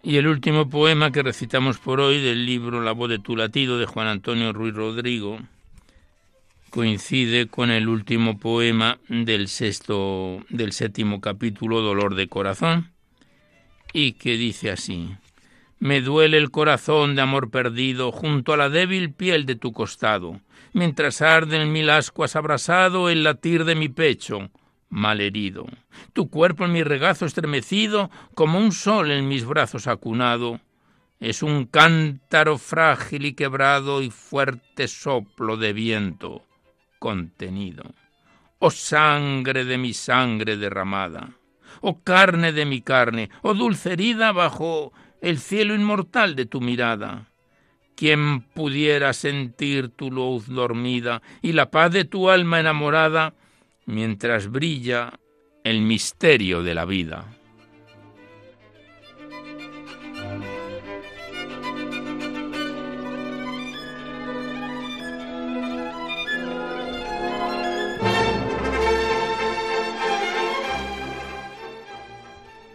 Y 0.06 0.18
el 0.18 0.28
último 0.28 0.70
poema 0.70 1.14
que 1.14 1.24
recitamos 1.24 1.78
por 1.78 2.02
hoy 2.02 2.22
del 2.22 2.46
libro 2.46 2.82
La 2.82 2.92
voz 2.92 3.10
de 3.10 3.20
tu 3.20 3.38
latido 3.38 3.78
de 3.78 3.86
Juan 3.86 4.08
Antonio 4.08 4.52
Ruiz 4.52 4.76
Rodrigo 4.76 5.40
coincide 6.70 7.48
con 7.48 7.72
el 7.72 7.88
último 7.88 8.38
poema 8.38 9.00
del 9.08 9.48
sexto 9.48 10.44
del 10.50 10.74
séptimo 10.74 11.22
capítulo 11.22 11.80
Dolor 11.80 12.16
de 12.16 12.28
corazón 12.28 12.92
y 13.94 14.14
que 14.14 14.36
dice 14.36 14.72
así: 14.72 15.16
Me 15.80 16.02
duele 16.02 16.38
el 16.38 16.52
corazón 16.52 17.16
de 17.16 17.22
amor 17.22 17.50
perdido 17.50 18.12
junto 18.12 18.52
a 18.52 18.58
la 18.58 18.68
débil 18.68 19.14
piel 19.14 19.46
de 19.46 19.56
tu 19.56 19.72
costado, 19.72 20.42
mientras 20.74 21.22
arde 21.22 21.62
en 21.62 21.72
mil 21.72 21.90
ascuas 21.90 22.36
abrasado 22.36 23.10
el 23.10 23.24
latir 23.24 23.64
de 23.64 23.76
mi 23.76 23.88
pecho 23.88 24.50
herido, 25.20 25.66
Tu 26.14 26.30
cuerpo 26.30 26.66
en 26.66 26.72
mi 26.72 26.84
regazo 26.84 27.26
estremecido, 27.26 28.10
como 28.36 28.60
un 28.60 28.72
sol 28.72 29.12
en 29.12 29.28
mis 29.28 29.46
brazos 29.46 29.88
acunado, 29.88 30.60
es 31.20 31.42
un 31.42 31.66
cántaro 31.66 32.58
frágil 32.58 33.26
y 33.26 33.34
quebrado 33.34 34.02
y 34.02 34.10
fuerte 34.10 34.88
soplo 34.88 35.58
de 35.58 35.72
viento 35.74 36.44
contenido. 37.00 37.84
Oh 38.60 38.72
sangre 38.72 39.66
de 39.66 39.78
mi 39.78 39.94
sangre 39.94 40.58
derramada, 40.58 41.32
oh 41.82 42.02
carne 42.04 42.52
de 42.52 42.66
mi 42.66 42.82
carne, 42.82 43.30
oh 43.42 43.54
dulce 43.54 43.94
herida 43.94 44.32
bajo 44.32 44.94
el 45.22 45.40
cielo 45.40 45.76
inmortal 45.76 46.36
de 46.36 46.46
tu 46.46 46.62
mirada. 46.62 47.28
¿Quién 47.96 48.42
pudiera 48.42 49.14
sentir 49.14 49.90
tu 49.90 50.12
luz 50.12 50.48
dormida 50.48 51.22
y 51.42 51.54
la 51.54 51.70
paz 51.72 51.92
de 51.92 52.06
tu 52.06 52.30
alma 52.30 52.60
enamorada 52.60 53.34
mientras 53.86 54.50
brilla 54.50 55.20
el 55.64 55.82
misterio 55.82 56.64
de 56.64 56.76
la 56.76 56.86
vida. 56.86 57.26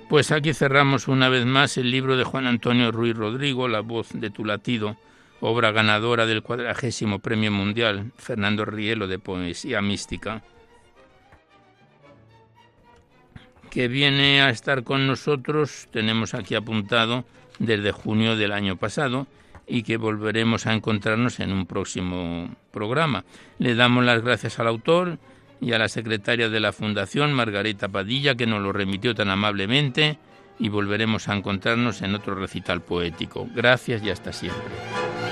Pues 0.09 0.33
aquí 0.33 0.55
cerramos 0.55 1.07
una 1.07 1.29
vez 1.29 1.45
más 1.45 1.77
el 1.77 1.91
libro 1.91 2.17
de 2.17 2.25
Juan 2.25 2.47
Antonio 2.47 2.91
Ruiz 2.91 3.15
Rodrigo, 3.15 3.69
La 3.69 3.81
voz 3.81 4.09
de 4.15 4.31
tu 4.31 4.43
latido, 4.43 4.97
obra 5.41 5.71
ganadora 5.71 6.25
del 6.25 6.43
cuadragésimo 6.43 7.19
Premio 7.19 7.53
Mundial 7.53 8.11
Fernando 8.17 8.65
Rielo 8.65 9.07
de 9.07 9.19
Poesía 9.19 9.83
Mística. 9.83 10.43
Que 13.71 13.89
viene 13.89 14.43
a 14.43 14.51
estar 14.51 14.85
con 14.85 15.07
nosotros, 15.07 15.89
tenemos 15.91 16.35
aquí 16.35 16.55
apuntado, 16.55 17.25
desde 17.59 17.93
junio 17.93 18.37
del 18.37 18.53
año 18.53 18.77
pasado 18.77 19.27
y 19.67 19.83
que 19.83 19.97
volveremos 19.97 20.67
a 20.67 20.75
encontrarnos 20.75 21.41
en 21.41 21.53
un 21.53 21.67
próximo 21.67 22.55
programa. 22.71 23.25
Le 23.59 23.75
damos 23.75 24.05
las 24.05 24.23
gracias 24.23 24.59
al 24.59 24.69
autor 24.69 25.19
y 25.61 25.73
a 25.73 25.79
la 25.79 25.89
secretaria 25.89 26.49
de 26.49 26.61
la 26.61 26.73
Fundación, 26.73 27.33
Margarita 27.33 27.89
Padilla, 27.89 28.35
que 28.35 28.47
nos 28.47 28.63
lo 28.63 28.73
remitió 28.73 29.15
tan 29.15 29.29
amablemente 29.29 30.19
y 30.59 30.69
volveremos 30.69 31.29
a 31.29 31.37
encontrarnos 31.37 32.03
en 32.03 32.15
otro 32.15 32.35
recital 32.35 32.81
poético. 32.81 33.49
Gracias 33.55 34.03
y 34.03 34.11
hasta 34.11 34.33
siempre. 34.33 35.28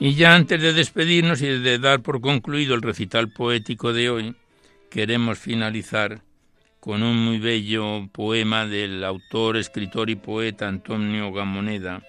Y 0.00 0.14
ya 0.14 0.34
antes 0.34 0.60
de 0.60 0.72
despedirnos 0.72 1.40
y 1.40 1.46
de 1.46 1.78
dar 1.78 2.00
por 2.00 2.20
concluido 2.20 2.74
el 2.74 2.82
recital 2.82 3.30
poético 3.30 3.92
de 3.92 4.10
hoy, 4.10 4.34
queremos 4.90 5.38
finalizar 5.38 6.22
con 6.80 7.02
un 7.02 7.16
muy 7.16 7.38
bello 7.38 8.08
poema 8.12 8.66
del 8.66 9.04
autor, 9.04 9.56
escritor 9.56 10.10
y 10.10 10.16
poeta 10.16 10.68
Antonio 10.68 11.32
Gamoneda, 11.32 12.02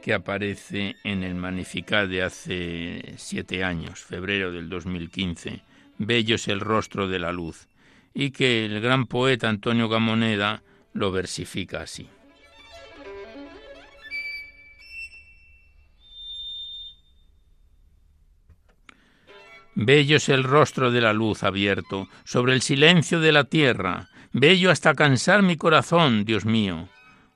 que 0.00 0.14
aparece 0.14 0.96
en 1.02 1.24
el 1.24 1.34
Magnificat 1.34 2.08
de 2.08 2.22
hace 2.22 3.14
siete 3.16 3.64
años, 3.64 4.00
febrero 4.00 4.52
del 4.52 4.68
2015. 4.68 5.60
Bello 5.98 6.36
es 6.36 6.48
el 6.48 6.60
rostro 6.60 7.08
de 7.08 7.18
la 7.18 7.32
luz, 7.32 7.68
y 8.14 8.30
que 8.30 8.64
el 8.64 8.80
gran 8.80 9.06
poeta 9.06 9.48
Antonio 9.48 9.88
Gamoneda 9.88 10.62
lo 10.92 11.10
versifica 11.10 11.82
así. 11.82 12.08
Bello 19.74 20.16
es 20.16 20.28
el 20.28 20.44
rostro 20.44 20.90
de 20.90 21.00
la 21.00 21.12
luz 21.12 21.42
abierto 21.42 22.08
sobre 22.24 22.52
el 22.52 22.62
silencio 22.62 23.20
de 23.20 23.32
la 23.32 23.44
tierra, 23.44 24.08
bello 24.32 24.70
hasta 24.70 24.94
cansar 24.94 25.42
mi 25.42 25.56
corazón, 25.56 26.24
Dios 26.24 26.44
mío. 26.44 26.88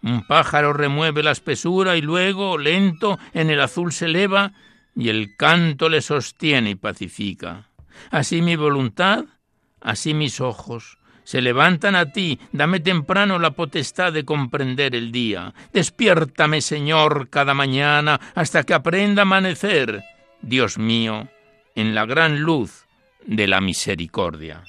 Un 0.03 0.24
pájaro 0.24 0.72
remueve 0.72 1.24
la 1.24 1.32
espesura 1.32 1.97
y 1.97 2.03
luego, 2.03 2.57
lento, 2.57 3.18
en 3.34 3.51
el 3.51 3.61
azul 3.61 3.93
se 3.93 4.05
eleva 4.05 4.53
y 4.95 5.09
el 5.09 5.36
canto 5.36 5.89
le 5.89 6.01
sostiene 6.01 6.70
y 6.70 6.74
pacifica. 6.76 7.68
Así 8.11 8.41
mi 8.41 8.55
voluntad, 8.55 9.24
así 9.80 10.14
mis 10.14 10.41
ojos, 10.41 10.99
se 11.24 11.43
levantan 11.43 11.97
a 11.97 12.12
ti, 12.12 12.39
dame 12.53 12.80
temprano 12.80 13.39
la 13.39 13.51
potestad 13.51 14.12
de 14.12 14.24
comprender 14.24 14.95
el 14.95 15.11
día. 15.11 15.53
Despiértame, 15.72 16.61
Señor, 16.61 17.28
cada 17.28 17.53
mañana 17.53 18.20
hasta 18.34 18.62
que 18.62 18.74
aprenda 18.74 19.22
a 19.22 19.24
amanecer. 19.24 20.05
Dios 20.41 20.78
mío, 20.78 21.28
en 21.79 21.95
la 21.95 22.07
gran 22.07 22.41
luz 22.41 22.87
de 23.24 23.47
la 23.47 23.61
misericordia. 23.61 24.64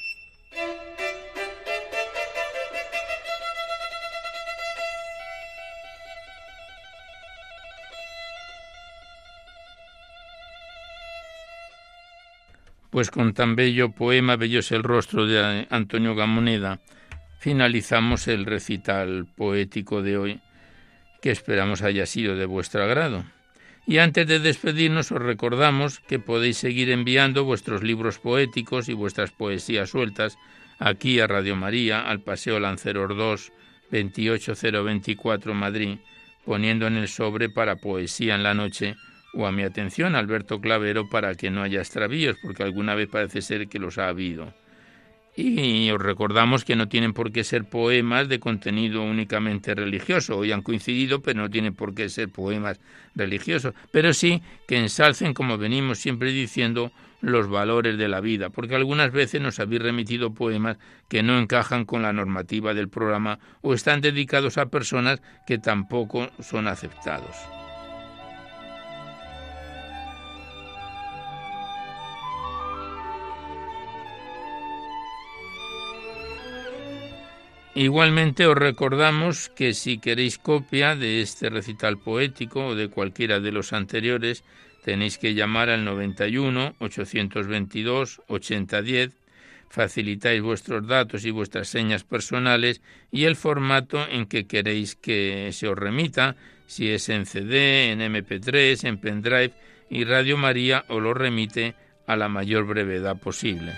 Pues 12.92 13.10
con 13.10 13.34
tan 13.34 13.56
bello 13.56 13.90
poema, 13.90 14.36
bello 14.36 14.60
es 14.60 14.72
el 14.72 14.84
rostro 14.84 15.26
de 15.26 15.66
Antonio 15.72 16.14
Gamoneda, 16.14 16.80
finalizamos 17.40 18.28
el 18.28 18.46
recital 18.46 19.26
poético 19.36 20.04
de 20.04 20.18
hoy, 20.20 20.42
que 21.24 21.32
esperamos 21.32 21.82
haya 21.82 22.06
sido 22.06 22.36
de 22.36 22.46
vuestro 22.46 22.84
agrado. 22.84 23.24
Y 23.86 23.98
antes 23.98 24.28
de 24.28 24.40
despedirnos 24.40 25.12
os 25.12 25.22
recordamos 25.22 26.00
que 26.00 26.20
podéis 26.20 26.58
seguir 26.58 26.92
enviando 26.92 27.44
vuestros 27.44 27.82
libros 27.82 28.20
poéticos 28.20 28.88
y 28.90 28.94
vuestras 28.94 29.32
poesías 29.32 29.90
sueltas 29.90 30.38
aquí 30.80 31.20
a 31.20 31.28
Radio 31.28 31.56
María, 31.56 32.02
al 32.02 32.22
Paseo 32.22 32.60
Lanceros 32.60 33.16
2, 33.16 33.52
28024 33.92 35.54
Madrid, 35.54 35.98
poniendo 36.46 36.88
en 36.88 36.98
el 36.98 37.08
sobre 37.08 37.50
para 37.50 37.78
Poesía 37.78 38.36
en 38.36 38.44
la 38.44 38.54
Noche 38.54 38.96
o 39.34 39.46
a 39.46 39.52
mi 39.52 39.64
atención 39.64 40.16
Alberto 40.16 40.60
Clavero 40.60 41.10
para 41.10 41.36
que 41.36 41.52
no 41.52 41.62
haya 41.62 41.80
extravíos, 41.80 42.38
porque 42.42 42.64
alguna 42.64 42.96
vez 42.96 43.10
parece 43.10 43.42
ser 43.42 43.68
que 43.68 43.80
los 43.80 43.98
ha 43.98 44.08
habido. 44.08 44.54
Y 45.42 45.90
os 45.92 46.02
recordamos 46.02 46.66
que 46.66 46.76
no 46.76 46.90
tienen 46.90 47.14
por 47.14 47.32
qué 47.32 47.46
ser 47.46 47.64
poemas 47.64 48.28
de 48.28 48.42
contenido 48.42 49.04
únicamente 49.04 49.74
religioso. 49.74 50.38
Hoy 50.38 50.52
han 50.52 50.62
coincidido, 50.62 51.22
pero 51.22 51.40
no 51.40 51.50
tienen 51.50 51.74
por 51.74 51.96
qué 51.96 52.10
ser 52.10 52.28
poemas 52.28 52.82
religiosos. 53.16 53.74
Pero 53.90 54.14
sí 54.14 54.42
que 54.68 54.78
ensalcen, 54.78 55.34
como 55.34 55.58
venimos 55.58 56.00
siempre 56.00 56.34
diciendo, 56.34 56.92
los 57.22 57.48
valores 57.48 57.98
de 57.98 58.10
la 58.10 58.20
vida, 58.20 58.50
porque 58.50 58.76
algunas 58.76 59.14
veces 59.14 59.40
nos 59.40 59.62
habéis 59.62 59.82
remitido 59.82 60.34
poemas 60.34 60.78
que 61.08 61.24
no 61.24 61.40
encajan 61.40 61.86
con 61.86 62.02
la 62.02 62.12
normativa 62.12 62.74
del 62.74 62.90
programa 62.90 63.40
o 63.62 63.74
están 63.74 64.02
dedicados 64.02 64.58
a 64.58 64.66
personas 64.66 65.22
que 65.48 65.58
tampoco 65.58 66.30
son 66.42 66.68
aceptados. 66.68 67.36
Igualmente 77.76 78.48
os 78.48 78.58
recordamos 78.58 79.50
que 79.50 79.74
si 79.74 80.00
queréis 80.00 80.40
copia 80.40 80.96
de 80.96 81.22
este 81.22 81.50
recital 81.50 81.98
poético 81.98 82.74
o 82.74 82.76
de 82.76 82.90
cualquiera 82.90 83.40
de 83.40 83.52
los 83.52 83.74
anteriores, 83.74 84.44
tenéis 84.84 85.18
que 85.18 85.36
llamar 85.36 85.70
al 85.70 85.86
91 85.86 86.76
822 86.80 88.22
8010, 88.28 89.14
facilitáis 89.70 90.42
vuestros 90.42 90.88
datos 90.88 91.26
y 91.26 91.32
vuestras 91.32 91.68
señas 91.70 92.04
personales 92.04 92.82
y 93.12 93.26
el 93.26 93.36
formato 93.36 94.04
en 94.10 94.26
que 94.26 94.48
queréis 94.48 94.96
que 94.96 95.52
se 95.54 95.68
os 95.68 95.78
remita, 95.78 96.36
si 96.66 96.90
es 96.90 97.08
en 97.10 97.28
CD, 97.28 97.92
en 97.92 98.00
MP3, 98.02 98.84
en 98.88 98.98
pendrive, 98.98 99.54
y 99.92 100.06
Radio 100.06 100.38
María 100.38 100.86
os 100.88 101.02
lo 101.02 101.14
remite 101.14 101.76
a 102.08 102.16
la 102.16 102.30
mayor 102.30 102.66
brevedad 102.66 103.18
posible. 103.18 103.74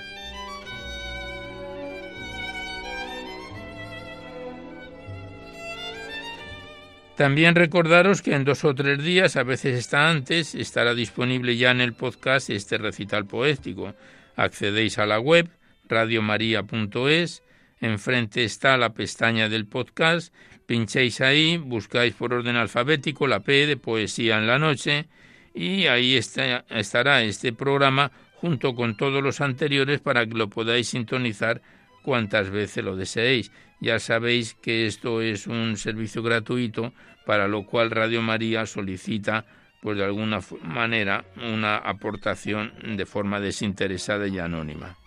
También 7.22 7.54
recordaros 7.54 8.24
que 8.24 8.34
en 8.34 8.46
dos 8.46 8.66
o 8.66 8.74
tres 8.74 9.04
días, 9.04 9.36
a 9.36 9.44
veces 9.44 9.78
está 9.78 10.10
antes, 10.10 10.56
estará 10.56 10.96
disponible 10.96 11.56
ya 11.56 11.70
en 11.70 11.80
el 11.80 11.94
podcast 11.94 12.50
este 12.50 12.80
recital 12.80 13.28
poético. 13.28 13.94
Accedéis 14.36 14.98
a 14.98 15.06
la 15.06 15.20
web 15.20 15.48
radiomaria.es, 15.88 17.44
enfrente 17.80 18.44
está 18.44 18.76
la 18.76 18.96
pestaña 18.96 19.50
del 19.50 19.68
podcast, 19.68 20.34
pincháis 20.66 21.22
ahí, 21.22 21.58
buscáis 21.58 22.16
por 22.16 22.34
orden 22.34 22.56
alfabético 22.56 23.28
la 23.28 23.42
P 23.42 23.68
de 23.68 23.78
Poesía 23.78 24.40
en 24.40 24.48
la 24.48 24.58
Noche 24.58 25.06
y 25.54 25.86
ahí 25.86 26.16
estará 26.16 27.22
este 27.22 27.54
programa 27.54 28.12
junto 28.34 28.74
con 28.74 28.98
todos 28.98 29.22
los 29.22 29.42
anteriores 29.42 30.00
para 30.00 30.26
que 30.26 30.34
lo 30.34 30.50
podáis 30.50 30.88
sintonizar 30.88 31.62
cuantas 32.02 32.50
veces 32.50 32.84
lo 32.84 32.96
deseéis. 32.96 33.52
Ya 33.80 34.00
sabéis 34.00 34.56
que 34.56 34.86
esto 34.86 35.22
es 35.22 35.48
un 35.48 35.78
servicio 35.78 36.22
gratuito 36.22 36.94
para 37.26 37.48
lo 37.48 37.66
cual 37.66 37.92
Radio 37.92 38.22
María 38.22 38.66
solicita 38.66 39.46
pues 39.82 39.98
de 39.98 40.06
alguna 40.06 40.40
manera 40.62 41.26
una 41.38 41.78
aportación 41.78 42.72
de 42.96 43.06
forma 43.06 43.40
desinteresada 43.40 44.28
y 44.28 44.38
anónima. 44.38 44.98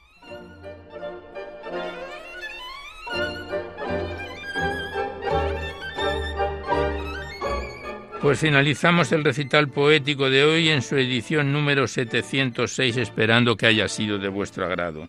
Pues 8.24 8.40
finalizamos 8.40 9.12
el 9.12 9.22
recital 9.22 9.68
poético 9.68 10.30
de 10.30 10.45
hoy 10.45 10.70
en 10.70 10.80
su 10.80 10.97
edición 10.97 11.53
número 11.53 11.86
706, 11.86 12.97
esperando 12.97 13.55
que 13.55 13.66
haya 13.66 13.86
sido 13.86 14.18
de 14.18 14.28
vuestro 14.28 14.64
agrado. 14.64 15.09